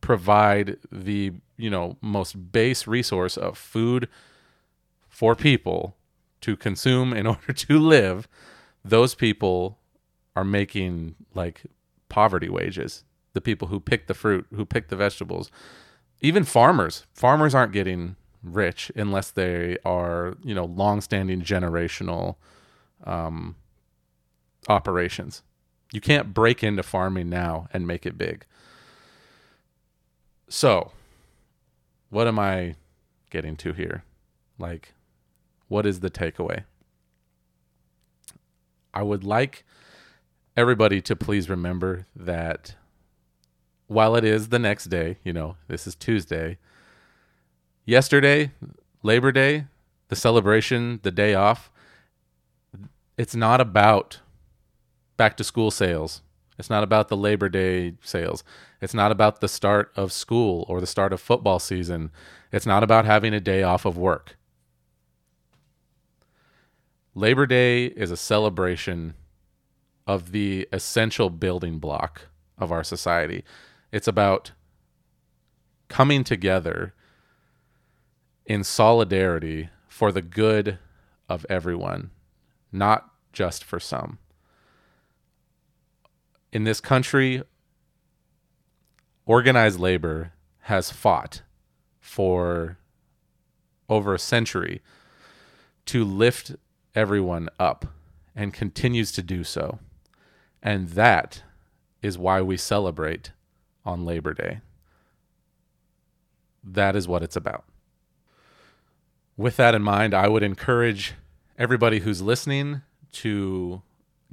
provide 0.00 0.76
the, 0.92 1.32
you 1.56 1.70
know, 1.70 1.96
most 2.00 2.52
base 2.52 2.86
resource 2.86 3.36
of 3.36 3.58
food 3.58 4.08
for 5.08 5.34
people 5.34 5.96
to 6.40 6.56
consume 6.56 7.12
in 7.12 7.26
order 7.34 7.52
to 7.52 7.78
live, 7.78 8.28
those 8.84 9.14
people 9.14 9.78
are 10.36 10.44
making 10.44 11.16
like 11.34 11.62
poverty 12.08 12.48
wages. 12.48 13.04
The 13.32 13.40
people 13.40 13.68
who 13.68 13.80
pick 13.80 14.06
the 14.06 14.14
fruit, 14.14 14.46
who 14.54 14.64
pick 14.64 14.88
the 14.88 14.96
vegetables, 14.96 15.50
even 16.20 16.44
farmers. 16.44 17.04
Farmers 17.12 17.54
aren't 17.54 17.72
getting 17.72 18.16
rich 18.42 18.90
unless 18.94 19.30
they 19.32 19.76
are 19.84 20.36
you 20.44 20.54
know 20.54 20.64
long-standing 20.64 21.42
generational 21.42 22.36
um, 23.04 23.56
operations. 24.68 25.42
You 25.92 26.00
can't 26.00 26.34
break 26.34 26.62
into 26.62 26.82
farming 26.82 27.30
now 27.30 27.68
and 27.72 27.86
make 27.86 28.04
it 28.04 28.18
big. 28.18 28.44
So, 30.48 30.92
what 32.10 32.26
am 32.26 32.38
I 32.38 32.76
getting 33.30 33.56
to 33.56 33.72
here? 33.72 34.04
Like, 34.58 34.94
what 35.68 35.86
is 35.86 36.00
the 36.00 36.10
takeaway? 36.10 36.64
I 38.92 39.02
would 39.02 39.24
like 39.24 39.64
everybody 40.56 41.00
to 41.02 41.14
please 41.14 41.48
remember 41.48 42.06
that 42.16 42.74
while 43.86 44.16
it 44.16 44.24
is 44.24 44.48
the 44.48 44.58
next 44.58 44.86
day, 44.86 45.18
you 45.22 45.32
know, 45.32 45.56
this 45.68 45.86
is 45.86 45.94
Tuesday, 45.94 46.58
yesterday, 47.84 48.52
Labor 49.02 49.32
Day, 49.32 49.66
the 50.08 50.16
celebration, 50.16 51.00
the 51.02 51.10
day 51.10 51.34
off, 51.34 51.70
it's 53.16 53.34
not 53.34 53.60
about 53.60 54.20
back 55.18 55.36
to 55.36 55.44
school 55.44 55.70
sales. 55.70 56.22
It's 56.58 56.70
not 56.70 56.82
about 56.82 57.08
the 57.08 57.16
Labor 57.16 57.50
Day 57.50 57.94
sales. 58.02 58.42
It's 58.80 58.94
not 58.94 59.12
about 59.12 59.40
the 59.40 59.48
start 59.48 59.92
of 59.94 60.12
school 60.12 60.64
or 60.68 60.80
the 60.80 60.86
start 60.86 61.12
of 61.12 61.20
football 61.20 61.58
season. 61.58 62.10
It's 62.50 62.66
not 62.66 62.82
about 62.82 63.04
having 63.04 63.34
a 63.34 63.40
day 63.40 63.62
off 63.62 63.84
of 63.84 63.98
work. 63.98 64.36
Labor 67.14 67.46
Day 67.46 67.86
is 67.86 68.10
a 68.10 68.16
celebration 68.16 69.14
of 70.06 70.32
the 70.32 70.66
essential 70.72 71.30
building 71.30 71.78
block 71.78 72.22
of 72.56 72.72
our 72.72 72.82
society. 72.82 73.44
It's 73.92 74.08
about 74.08 74.52
coming 75.88 76.24
together 76.24 76.94
in 78.46 78.64
solidarity 78.64 79.68
for 79.86 80.10
the 80.10 80.22
good 80.22 80.78
of 81.28 81.44
everyone, 81.48 82.10
not 82.72 83.10
just 83.32 83.62
for 83.62 83.78
some. 83.78 84.18
In 86.52 86.64
this 86.64 86.80
country, 86.80 87.42
organized 89.26 89.78
labor 89.78 90.32
has 90.62 90.90
fought 90.90 91.42
for 92.00 92.78
over 93.88 94.14
a 94.14 94.18
century 94.18 94.80
to 95.86 96.04
lift 96.04 96.56
everyone 96.94 97.48
up 97.58 97.86
and 98.34 98.52
continues 98.52 99.12
to 99.12 99.22
do 99.22 99.44
so. 99.44 99.78
And 100.62 100.90
that 100.90 101.42
is 102.02 102.18
why 102.18 102.40
we 102.42 102.56
celebrate 102.56 103.32
on 103.84 104.04
Labor 104.04 104.34
Day. 104.34 104.60
That 106.62 106.96
is 106.96 107.08
what 107.08 107.22
it's 107.22 107.36
about 107.36 107.64
with 109.38 109.56
that 109.56 109.74
in 109.74 109.80
mind, 109.80 110.12
I 110.12 110.28
would 110.28 110.42
encourage 110.42 111.14
everybody 111.56 112.00
who's 112.00 112.20
listening 112.20 112.82
to 113.12 113.80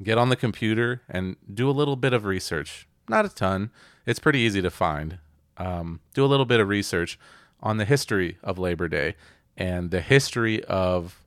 get 0.04 0.18
on 0.18 0.30
the 0.30 0.36
computer 0.36 1.02
and 1.10 1.36
do 1.54 1.70
a 1.70 1.72
little 1.72 1.96
bit 1.96 2.14
of 2.14 2.26
research. 2.26 2.88
Not 3.08 3.26
a 3.26 3.30
ton. 3.30 3.72
It's 4.06 4.20
pretty 4.20 4.40
easy 4.40 4.62
to 4.62 4.70
find. 4.70 5.20
um, 5.58 6.00
do 6.14 6.26
a 6.26 6.28
little 6.28 6.46
bit 6.46 6.60
of 6.60 6.68
research 6.68 7.18
on 7.62 7.78
the 7.78 7.86
history 7.86 8.38
of 8.44 8.58
Labor 8.60 8.88
Day 8.88 9.16
and 9.58 9.92
the 9.92 10.02
history 10.02 10.64
of 10.66 11.22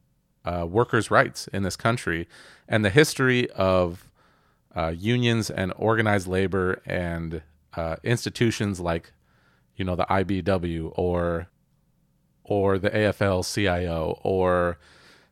uh, 0.45 0.67
workers' 0.69 1.11
rights 1.11 1.49
in 1.49 1.63
this 1.63 1.77
country 1.77 2.29
and 2.69 2.85
the 2.85 2.91
history 2.91 3.51
of 3.51 4.11
uh, 4.77 4.93
unions 4.97 5.51
and 5.51 5.73
organized 5.77 6.27
labor 6.27 6.83
and 6.87 7.43
uh, 7.75 7.97
institutions 8.05 8.81
like, 8.81 9.13
you 9.77 9.85
know, 9.85 9.97
the 9.97 10.05
IBEW 10.05 10.93
or 10.95 11.49
or 12.45 12.79
the 12.79 12.89
AFL-CIO 12.91 14.19
or 14.23 14.79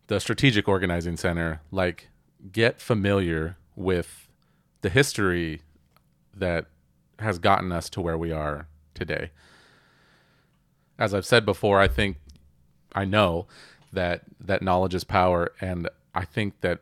the 0.09 0.21
Strategic 0.21 0.69
Organizing 0.69 1.17
Center. 1.17 1.63
Like, 1.71 2.09
get 2.53 2.81
familiar 2.81 3.57
with 3.75 4.29
the 4.83 4.89
history 4.89 5.63
that 6.35 6.67
has 7.19 7.39
gotten 7.39 7.73
us 7.73 7.89
to 7.91 8.01
where 8.01 8.19
we 8.19 8.31
are 8.31 8.69
today. 8.95 9.31
As 10.99 11.15
I've 11.15 11.27
said 11.27 11.45
before, 11.45 11.81
I 11.81 11.89
think 11.89 12.19
I 12.95 13.05
know 13.05 13.47
that 13.93 14.23
that 14.41 14.63
knowledge 14.63 14.95
is 14.95 15.05
power 15.05 15.53
and 15.61 15.89
I 16.15 16.25
think 16.25 16.61
that 16.61 16.81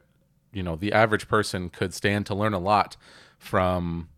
you 0.52 0.62
know 0.62 0.76
the 0.76 0.92
average 0.92 1.28
person 1.28 1.68
could 1.68 1.92
stand 1.92 2.26
to 2.26 2.34
learn 2.34 2.54
a 2.54 2.58
lot 2.58 2.96
from 3.38 4.08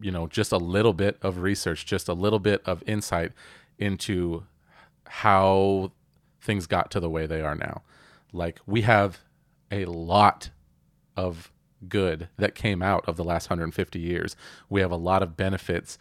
you 0.00 0.10
know 0.10 0.26
just 0.26 0.52
a 0.52 0.58
little 0.58 0.92
bit 0.92 1.18
of 1.22 1.38
research, 1.38 1.86
just 1.86 2.08
a 2.08 2.14
little 2.14 2.40
bit 2.40 2.62
of 2.66 2.82
insight 2.86 3.32
into 3.78 4.44
how 5.06 5.92
things 6.40 6.66
got 6.66 6.90
to 6.90 7.00
the 7.00 7.10
way 7.10 7.26
they 7.26 7.40
are 7.40 7.54
now. 7.54 7.82
Like 8.32 8.60
we 8.66 8.82
have 8.82 9.20
a 9.70 9.84
lot 9.86 10.50
of 11.16 11.52
good 11.88 12.28
that 12.36 12.54
came 12.54 12.82
out 12.82 13.08
of 13.08 13.16
the 13.16 13.24
last 13.24 13.48
150 13.48 13.98
years. 13.98 14.36
We 14.68 14.80
have 14.80 14.90
a 14.90 14.96
lot 14.96 15.22
of 15.22 15.36
benefits 15.36 15.98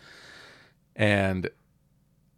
and 0.95 1.49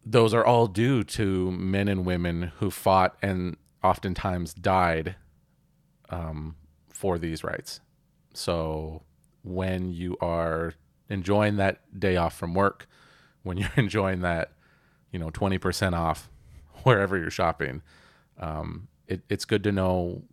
those 0.06 0.34
are 0.34 0.46
all 0.46 0.68
due 0.68 1.04
to 1.04 1.52
men 1.52 1.88
and 1.88 2.06
women 2.06 2.52
who 2.58 2.72
fought 2.72 3.16
and 3.22 3.58
oftentimes 3.84 4.54
died 4.54 5.16
um, 6.10 6.56
for 6.90 7.18
these 7.18 7.44
rights. 7.44 7.82
So 8.34 9.04
when 9.44 9.92
you 9.92 10.18
are 10.22 10.74
enjoying 11.10 11.58
that 11.58 12.00
day 12.00 12.16
off 12.18 12.36
from 12.36 12.54
work, 12.54 12.88
when 13.44 13.58
you're 13.58 13.70
enjoying 13.76 14.22
that, 14.22 14.52
you 15.12 15.20
know, 15.20 15.30
20% 15.30 15.94
off 15.94 16.30
wherever 16.84 17.18
you're 17.18 17.30
shopping, 17.30 17.82
um, 18.40 18.88
it, 19.08 19.22
it's 19.30 19.46
good 19.46 19.64
to 19.64 19.72
know 19.72 20.24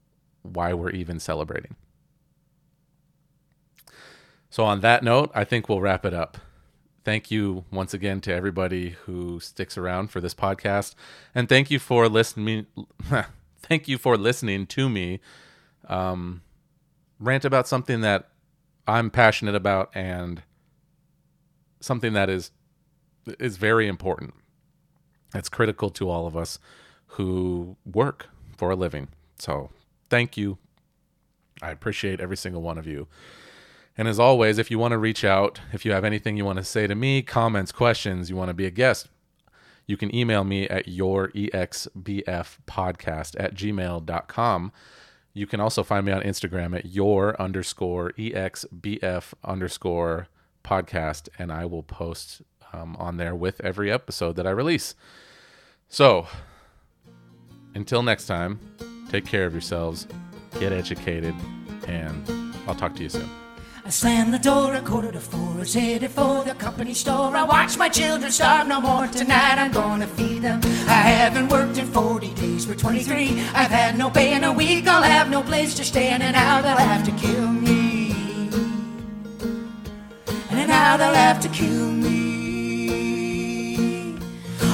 why 0.54 0.72
we're 0.72 0.90
even 0.90 1.20
celebrating. 1.20 1.76
So, 4.50 4.64
on 4.64 4.80
that 4.80 5.02
note, 5.02 5.30
I 5.34 5.44
think 5.44 5.68
we'll 5.68 5.80
wrap 5.80 6.04
it 6.04 6.14
up. 6.14 6.38
Thank 7.04 7.30
you 7.30 7.64
once 7.70 7.94
again 7.94 8.20
to 8.22 8.34
everybody 8.34 8.90
who 9.04 9.40
sticks 9.40 9.78
around 9.78 10.08
for 10.08 10.20
this 10.20 10.34
podcast, 10.34 10.94
and 11.34 11.48
thank 11.48 11.70
you 11.70 11.78
for 11.78 12.08
listening. 12.08 12.66
thank 13.62 13.88
you 13.88 13.98
for 13.98 14.16
listening 14.16 14.66
to 14.66 14.88
me 14.88 15.20
um, 15.88 16.42
rant 17.18 17.44
about 17.44 17.66
something 17.66 18.00
that 18.02 18.28
I'm 18.86 19.10
passionate 19.10 19.54
about 19.54 19.90
and 19.94 20.42
something 21.80 22.12
that 22.12 22.30
is 22.30 22.50
is 23.38 23.56
very 23.56 23.86
important. 23.86 24.34
It's 25.34 25.48
critical 25.48 25.90
to 25.90 26.08
all 26.08 26.26
of 26.26 26.36
us 26.36 26.58
who 27.12 27.76
work 27.84 28.28
for 28.56 28.70
a 28.70 28.76
living. 28.76 29.08
So, 29.38 29.70
thank 30.10 30.36
you. 30.36 30.58
I 31.60 31.70
appreciate 31.70 32.20
every 32.20 32.36
single 32.36 32.62
one 32.62 32.78
of 32.78 32.86
you. 32.86 33.08
And 33.96 34.06
as 34.06 34.20
always, 34.20 34.58
if 34.58 34.70
you 34.70 34.78
want 34.78 34.92
to 34.92 34.98
reach 34.98 35.24
out, 35.24 35.60
if 35.72 35.84
you 35.84 35.90
have 35.90 36.04
anything 36.04 36.36
you 36.36 36.44
want 36.44 36.58
to 36.58 36.64
say 36.64 36.86
to 36.86 36.94
me, 36.94 37.22
comments, 37.22 37.72
questions, 37.72 38.30
you 38.30 38.36
want 38.36 38.48
to 38.48 38.54
be 38.54 38.66
a 38.66 38.70
guest, 38.70 39.08
you 39.86 39.96
can 39.96 40.14
email 40.14 40.44
me 40.44 40.68
at 40.68 40.86
yourexbfpodcast 40.86 43.36
at 43.38 43.54
gmail.com. 43.54 44.72
You 45.32 45.46
can 45.46 45.60
also 45.60 45.82
find 45.82 46.06
me 46.06 46.12
on 46.12 46.22
Instagram 46.22 46.76
at 46.76 46.86
your 46.86 47.40
underscore 47.40 48.12
exbf 48.12 49.34
underscore 49.44 50.28
podcast, 50.62 51.28
and 51.38 51.50
I 51.50 51.64
will 51.64 51.82
post 51.82 52.42
um, 52.72 52.94
on 52.96 53.16
there 53.16 53.34
with 53.34 53.60
every 53.62 53.90
episode 53.90 54.36
that 54.36 54.46
I 54.46 54.50
release. 54.50 54.94
So, 55.88 56.26
until 57.74 58.02
next 58.02 58.26
time, 58.26 58.60
take 59.08 59.24
care 59.24 59.46
of 59.46 59.52
yourselves, 59.52 60.06
get 60.60 60.72
educated, 60.72 61.34
and 61.86 62.54
I'll 62.66 62.74
talk 62.74 62.94
to 62.96 63.02
you 63.02 63.08
soon. 63.08 63.28
I 63.88 63.90
slammed 63.90 64.34
the 64.34 64.38
door 64.38 64.74
a 64.74 64.82
quarter 64.82 65.10
to 65.10 65.18
four. 65.18 65.54
I 65.54 65.60
was 65.60 65.72
headed 65.72 66.10
for 66.10 66.44
the 66.44 66.54
company 66.54 66.92
store. 66.92 67.34
I 67.34 67.42
watched 67.42 67.78
my 67.78 67.88
children 67.88 68.30
starve 68.30 68.68
no 68.68 68.82
more. 68.82 69.06
Tonight 69.06 69.56
I'm 69.56 69.72
gonna 69.72 70.06
feed 70.06 70.42
them. 70.42 70.60
I 70.86 71.00
haven't 71.16 71.48
worked 71.48 71.78
in 71.78 71.86
40 71.86 72.34
days. 72.34 72.66
We're 72.66 72.74
23. 72.74 73.40
I've 73.54 73.70
had 73.70 73.96
no 73.96 74.10
pay 74.10 74.34
in 74.34 74.44
a 74.44 74.52
week. 74.52 74.86
I'll 74.86 75.02
have 75.02 75.30
no 75.30 75.42
place 75.42 75.74
to 75.76 75.84
stay. 75.84 76.08
And 76.08 76.20
now 76.20 76.60
they'll 76.60 76.76
have 76.76 77.02
to 77.04 77.12
kill 77.12 77.48
me. 77.48 78.12
And 80.50 80.68
now 80.68 80.98
they'll 80.98 81.14
have 81.14 81.40
to 81.40 81.48
kill 81.48 81.90
me. 81.90 82.27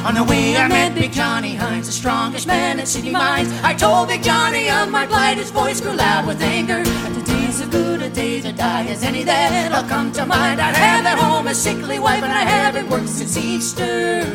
On 0.04 0.14
the 0.14 0.22
way 0.22 0.54
I 0.54 0.68
met 0.68 0.94
Big 0.94 1.12
Johnny 1.12 1.54
Hines, 1.54 1.86
the 1.86 1.92
strongest 1.92 2.46
man 2.46 2.78
in 2.78 2.84
city 2.84 3.08
mines. 3.08 3.50
I 3.62 3.72
told 3.72 4.08
Big 4.08 4.22
Johnny 4.22 4.68
of 4.68 4.90
my 4.90 5.06
plight. 5.06 5.38
His 5.38 5.50
voice 5.50 5.80
grew 5.80 5.94
loud 5.94 6.26
with 6.26 6.42
anger. 6.42 6.82
And 7.06 7.14
the 7.14 7.22
days 7.22 7.62
are 7.62 7.68
good, 7.68 8.02
a 8.02 8.10
day 8.10 8.42
to 8.42 8.52
die 8.52 8.84
as 8.88 9.02
any 9.02 9.22
that'll 9.22 9.88
come 9.88 10.12
to 10.12 10.26
mind. 10.26 10.60
I 10.60 10.74
have 10.74 11.06
at 11.06 11.18
home 11.18 11.46
a 11.46 11.54
sickly 11.54 11.98
wife, 11.98 12.22
and 12.22 12.30
I 12.30 12.42
haven't 12.42 12.90
worked 12.90 13.08
since 13.08 13.38
Easter. 13.38 14.26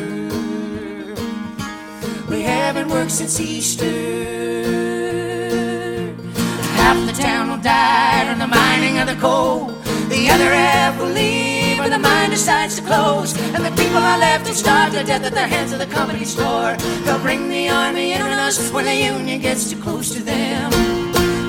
We 2.28 2.42
haven't 2.42 2.88
worked 2.88 3.12
since 3.12 3.38
Easter. 3.38 3.84
Half 6.80 7.06
the 7.06 7.22
town 7.22 7.48
will 7.48 7.62
die 7.62 8.26
from 8.28 8.40
the 8.40 8.48
mining 8.48 8.98
of 8.98 9.06
the 9.06 9.14
coal. 9.20 9.66
The 10.08 10.30
other 10.30 10.50
half 10.52 10.98
will 10.98 11.10
leave 11.10 11.49
the 11.90 11.98
mine 11.98 12.30
decides 12.30 12.76
to 12.76 12.82
close. 12.82 13.36
And 13.54 13.64
the 13.64 13.70
people 13.70 13.98
are 13.98 14.18
left 14.18 14.46
to 14.46 14.54
starve 14.54 14.92
to 14.92 15.02
death 15.04 15.24
at 15.24 15.32
the 15.32 15.46
hands 15.46 15.72
of 15.72 15.78
the 15.78 15.86
company 15.86 16.24
store. 16.24 16.76
They'll 17.04 17.18
bring 17.18 17.48
the 17.48 17.68
army 17.68 18.12
in 18.12 18.22
on 18.22 18.38
us 18.38 18.70
when 18.72 18.84
the 18.84 18.94
union 18.94 19.40
gets 19.40 19.70
too 19.70 19.80
close 19.80 20.14
to 20.14 20.22
them. 20.22 20.70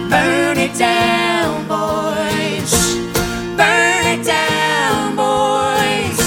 Burn 0.09 0.57
it 0.57 0.75
down, 0.77 1.67
boys. 1.67 2.73
Burn 3.55 4.05
it 4.15 4.25
down, 4.25 5.15
boys. 5.15 6.19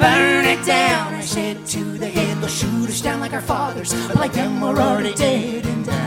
Burn 0.00 0.44
it 0.44 0.64
down. 0.64 1.14
I 1.14 1.20
said 1.20 1.66
to 1.66 1.84
the 1.98 2.08
head, 2.08 2.38
they'll 2.38 2.48
shoot 2.48 2.88
us 2.88 3.00
down 3.00 3.20
like 3.20 3.32
our 3.32 3.42
fathers. 3.42 3.92
But 4.08 4.16
like 4.16 4.32
them, 4.32 4.60
we're 4.60 4.78
already 4.78 5.14
dead 5.14 5.66
and 5.66 5.86
down. 5.86 6.05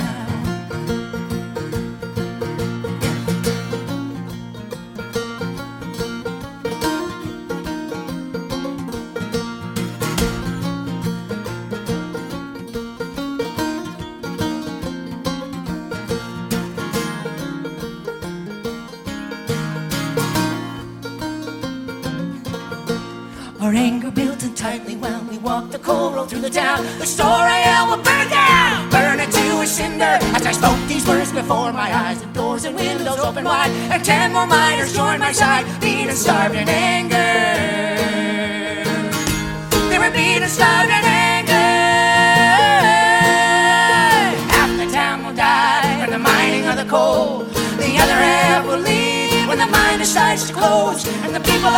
The 26.50 26.60
town. 26.60 26.86
The 27.00 27.06
store 27.06 27.28
I 27.28 27.86
will 27.90 28.02
burn 28.02 28.28
down, 28.30 28.90
burn 28.90 29.20
it 29.20 29.32
to 29.32 29.62
a 29.62 29.68
cinder. 29.68 30.18
As 30.36 30.46
I 30.46 30.52
spoke 30.52 30.80
these 30.88 31.06
words 31.08 31.32
before 31.32 31.72
my 31.74 31.90
eyes, 31.94 32.22
the 32.22 32.28
doors 32.28 32.66
and 32.66 32.76
windows 32.76 33.20
open 33.20 33.46
wide, 33.46 33.72
and 33.92 34.04
ten 34.04 34.34
more 34.34 34.48
miners 34.48 34.94
joined 34.94 35.20
my 35.20 35.32
side, 35.32 35.49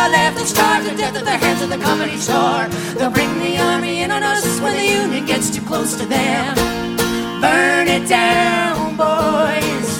the 0.02 0.08
left 0.08 0.38
to 0.38 0.46
starve 0.46 0.84
to 0.88 0.96
death 0.96 1.16
at 1.16 1.24
the 1.24 1.30
hands 1.30 1.62
of 1.62 1.70
the 1.70 1.78
company 1.78 2.16
store. 2.16 2.66
They'll 2.96 3.10
bring 3.10 3.32
the 3.38 3.58
army 3.58 4.02
in 4.02 4.10
on 4.10 4.22
us 4.22 4.60
when 4.60 4.74
the 4.76 4.84
union 4.84 5.26
gets 5.26 5.54
too 5.54 5.62
close 5.62 5.96
to 5.96 6.06
them. 6.06 6.54
Burn 7.40 7.86
it 7.88 8.08
down, 8.08 8.96
boys. 8.96 9.90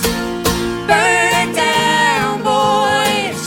Burn 0.91 1.33
it 1.43 1.53
down, 1.55 2.43
boys. 2.43 3.41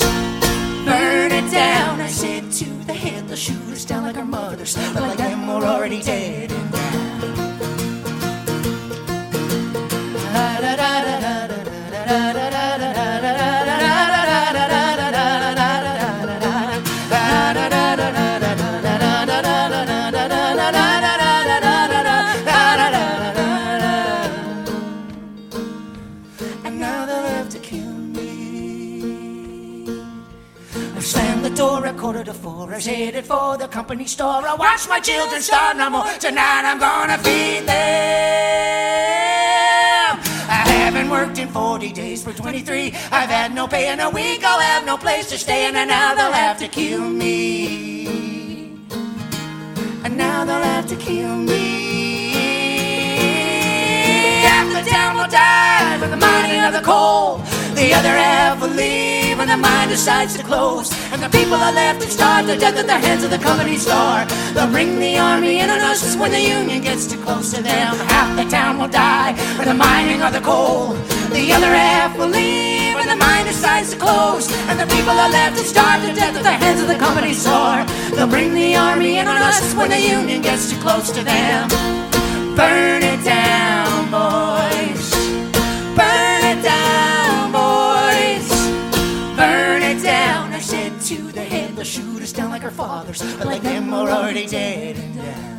Burn 0.86 1.32
it 1.32 1.52
down. 1.52 2.00
I 2.00 2.08
said 2.08 2.52
to 2.52 2.66
the 2.86 2.94
head, 2.94 3.28
they'll 3.28 3.36
shoot 3.36 3.74
us 3.74 3.84
down 3.84 4.04
like 4.04 4.18
our 4.18 4.26
mothers. 4.26 4.76
But 4.94 5.04
like 5.04 5.18
them, 5.18 5.48
we're 5.48 5.66
already 5.66 6.02
dead 6.02 6.45
daughter's 32.76 32.94
headed 32.94 33.26
for 33.26 33.58
the 33.58 33.68
company 33.70 34.06
store. 34.06 34.46
I 34.46 34.54
watch 34.56 34.88
my 34.90 35.00
children 35.00 35.42
starve 35.42 35.78
no 35.78 35.90
more. 35.90 36.04
Tonight 36.20 36.64
I'm 36.66 36.78
gonna 36.78 37.18
feed 37.20 37.66
them. 37.66 37.76
I 40.50 40.68
haven't 40.68 41.10
worked 41.10 41.40
in 41.40 41.48
40 41.48 41.94
days 41.94 42.22
for 42.24 42.34
23. 42.34 42.88
I've 43.12 43.30
had 43.30 43.56
no 43.56 43.66
pay 43.66 43.94
in 43.94 44.02
a 44.02 44.10
week. 44.10 44.44
I'll 44.44 44.60
have 44.60 44.86
no 44.86 44.98
place 44.98 45.30
to 45.30 45.38
stay, 45.38 45.66
and 45.66 45.76
now 45.88 46.16
they'll 46.16 46.34
have 46.34 46.58
to 46.60 46.68
kill 46.68 47.10
me. 47.10 48.78
And 50.04 50.18
now 50.18 50.44
they'll 50.44 50.62
have 50.62 50.88
to 50.88 50.98
kill 50.98 51.38
me. 51.38 52.34
Half 54.44 54.68
the 54.74 54.90
town 54.90 55.16
will 55.16 55.30
die 55.30 55.98
for 56.00 56.08
the 56.10 56.18
mining 56.18 56.62
of 56.62 56.74
the 56.74 56.82
coal. 56.82 57.42
The 57.76 57.94
other 57.94 58.16
half 58.16 58.62
will 58.62 58.70
leave 58.70 59.38
when 59.38 59.50
the 59.50 59.58
mine 59.58 59.90
decides 59.90 60.38
to 60.38 60.44
close. 60.44 60.88
And 61.12 61.22
the 61.22 61.30
people 61.30 61.56
are 61.56 61.74
left 61.74 62.02
to 62.02 62.10
starve 62.10 62.48
to 62.48 62.58
death 62.58 62.78
at 62.78 62.88
the 62.88 62.98
hands 62.98 63.24
of 63.26 63.32
the 63.32 63.38
company 63.38 63.76
store. 63.76 64.24
They'll 64.54 64.72
bring 64.72 64.98
the 64.98 65.18
army 65.18 65.60
in 65.60 65.70
on 65.70 65.82
us 65.82 66.16
when 66.16 66.32
the 66.32 66.40
union 66.40 66.82
gets 66.82 67.06
too 67.06 67.22
close 67.22 67.52
to 67.54 67.62
them. 67.62 67.96
Half 68.16 68.38
the 68.38 68.50
town 68.50 68.80
will 68.80 68.88
die 68.88 69.34
for 69.58 69.66
the 69.66 69.74
mining 69.74 70.22
of 70.22 70.32
the 70.32 70.40
coal. 70.40 70.94
The 71.36 71.52
other 71.52 71.68
half 71.68 72.18
will 72.18 72.30
leave 72.30 72.96
when 72.96 73.10
the 73.10 73.18
mine 73.18 73.46
decides 73.46 73.92
to 73.92 73.98
close. 73.98 74.48
And 74.70 74.80
the 74.80 74.88
people 74.96 75.12
are 75.12 75.30
left 75.30 75.58
to 75.58 75.66
starve 75.66 76.02
to 76.08 76.14
death 76.16 76.36
at 76.36 76.44
the 76.44 76.58
hands 76.64 76.82
of 76.82 76.88
the 76.88 76.96
company 76.96 77.34
store. 77.34 77.84
They'll 78.16 78.28
bring 78.28 78.54
the 78.54 78.78
army 78.78 79.18
in 79.18 79.28
on 79.28 79.42
us 79.42 79.74
when 79.76 79.90
the 79.90 80.00
union 80.00 80.42
gets 80.42 80.72
too 80.72 80.80
close 80.80 81.12
to 81.12 81.22
them. 81.24 81.68
Burn 82.56 83.04
it 83.04 83.22
down, 83.26 84.10
boys. 84.10 84.85
Shoot 91.86 92.22
us 92.22 92.34
down 92.34 92.50
like 92.50 92.64
our 92.64 92.72
fathers, 92.72 93.22
but 93.38 93.46
like 93.46 93.62
them 93.62 93.92
we're 93.92 94.10
already 94.10 94.48
dead 94.48 94.98
and 94.98 95.16
down. 95.16 95.55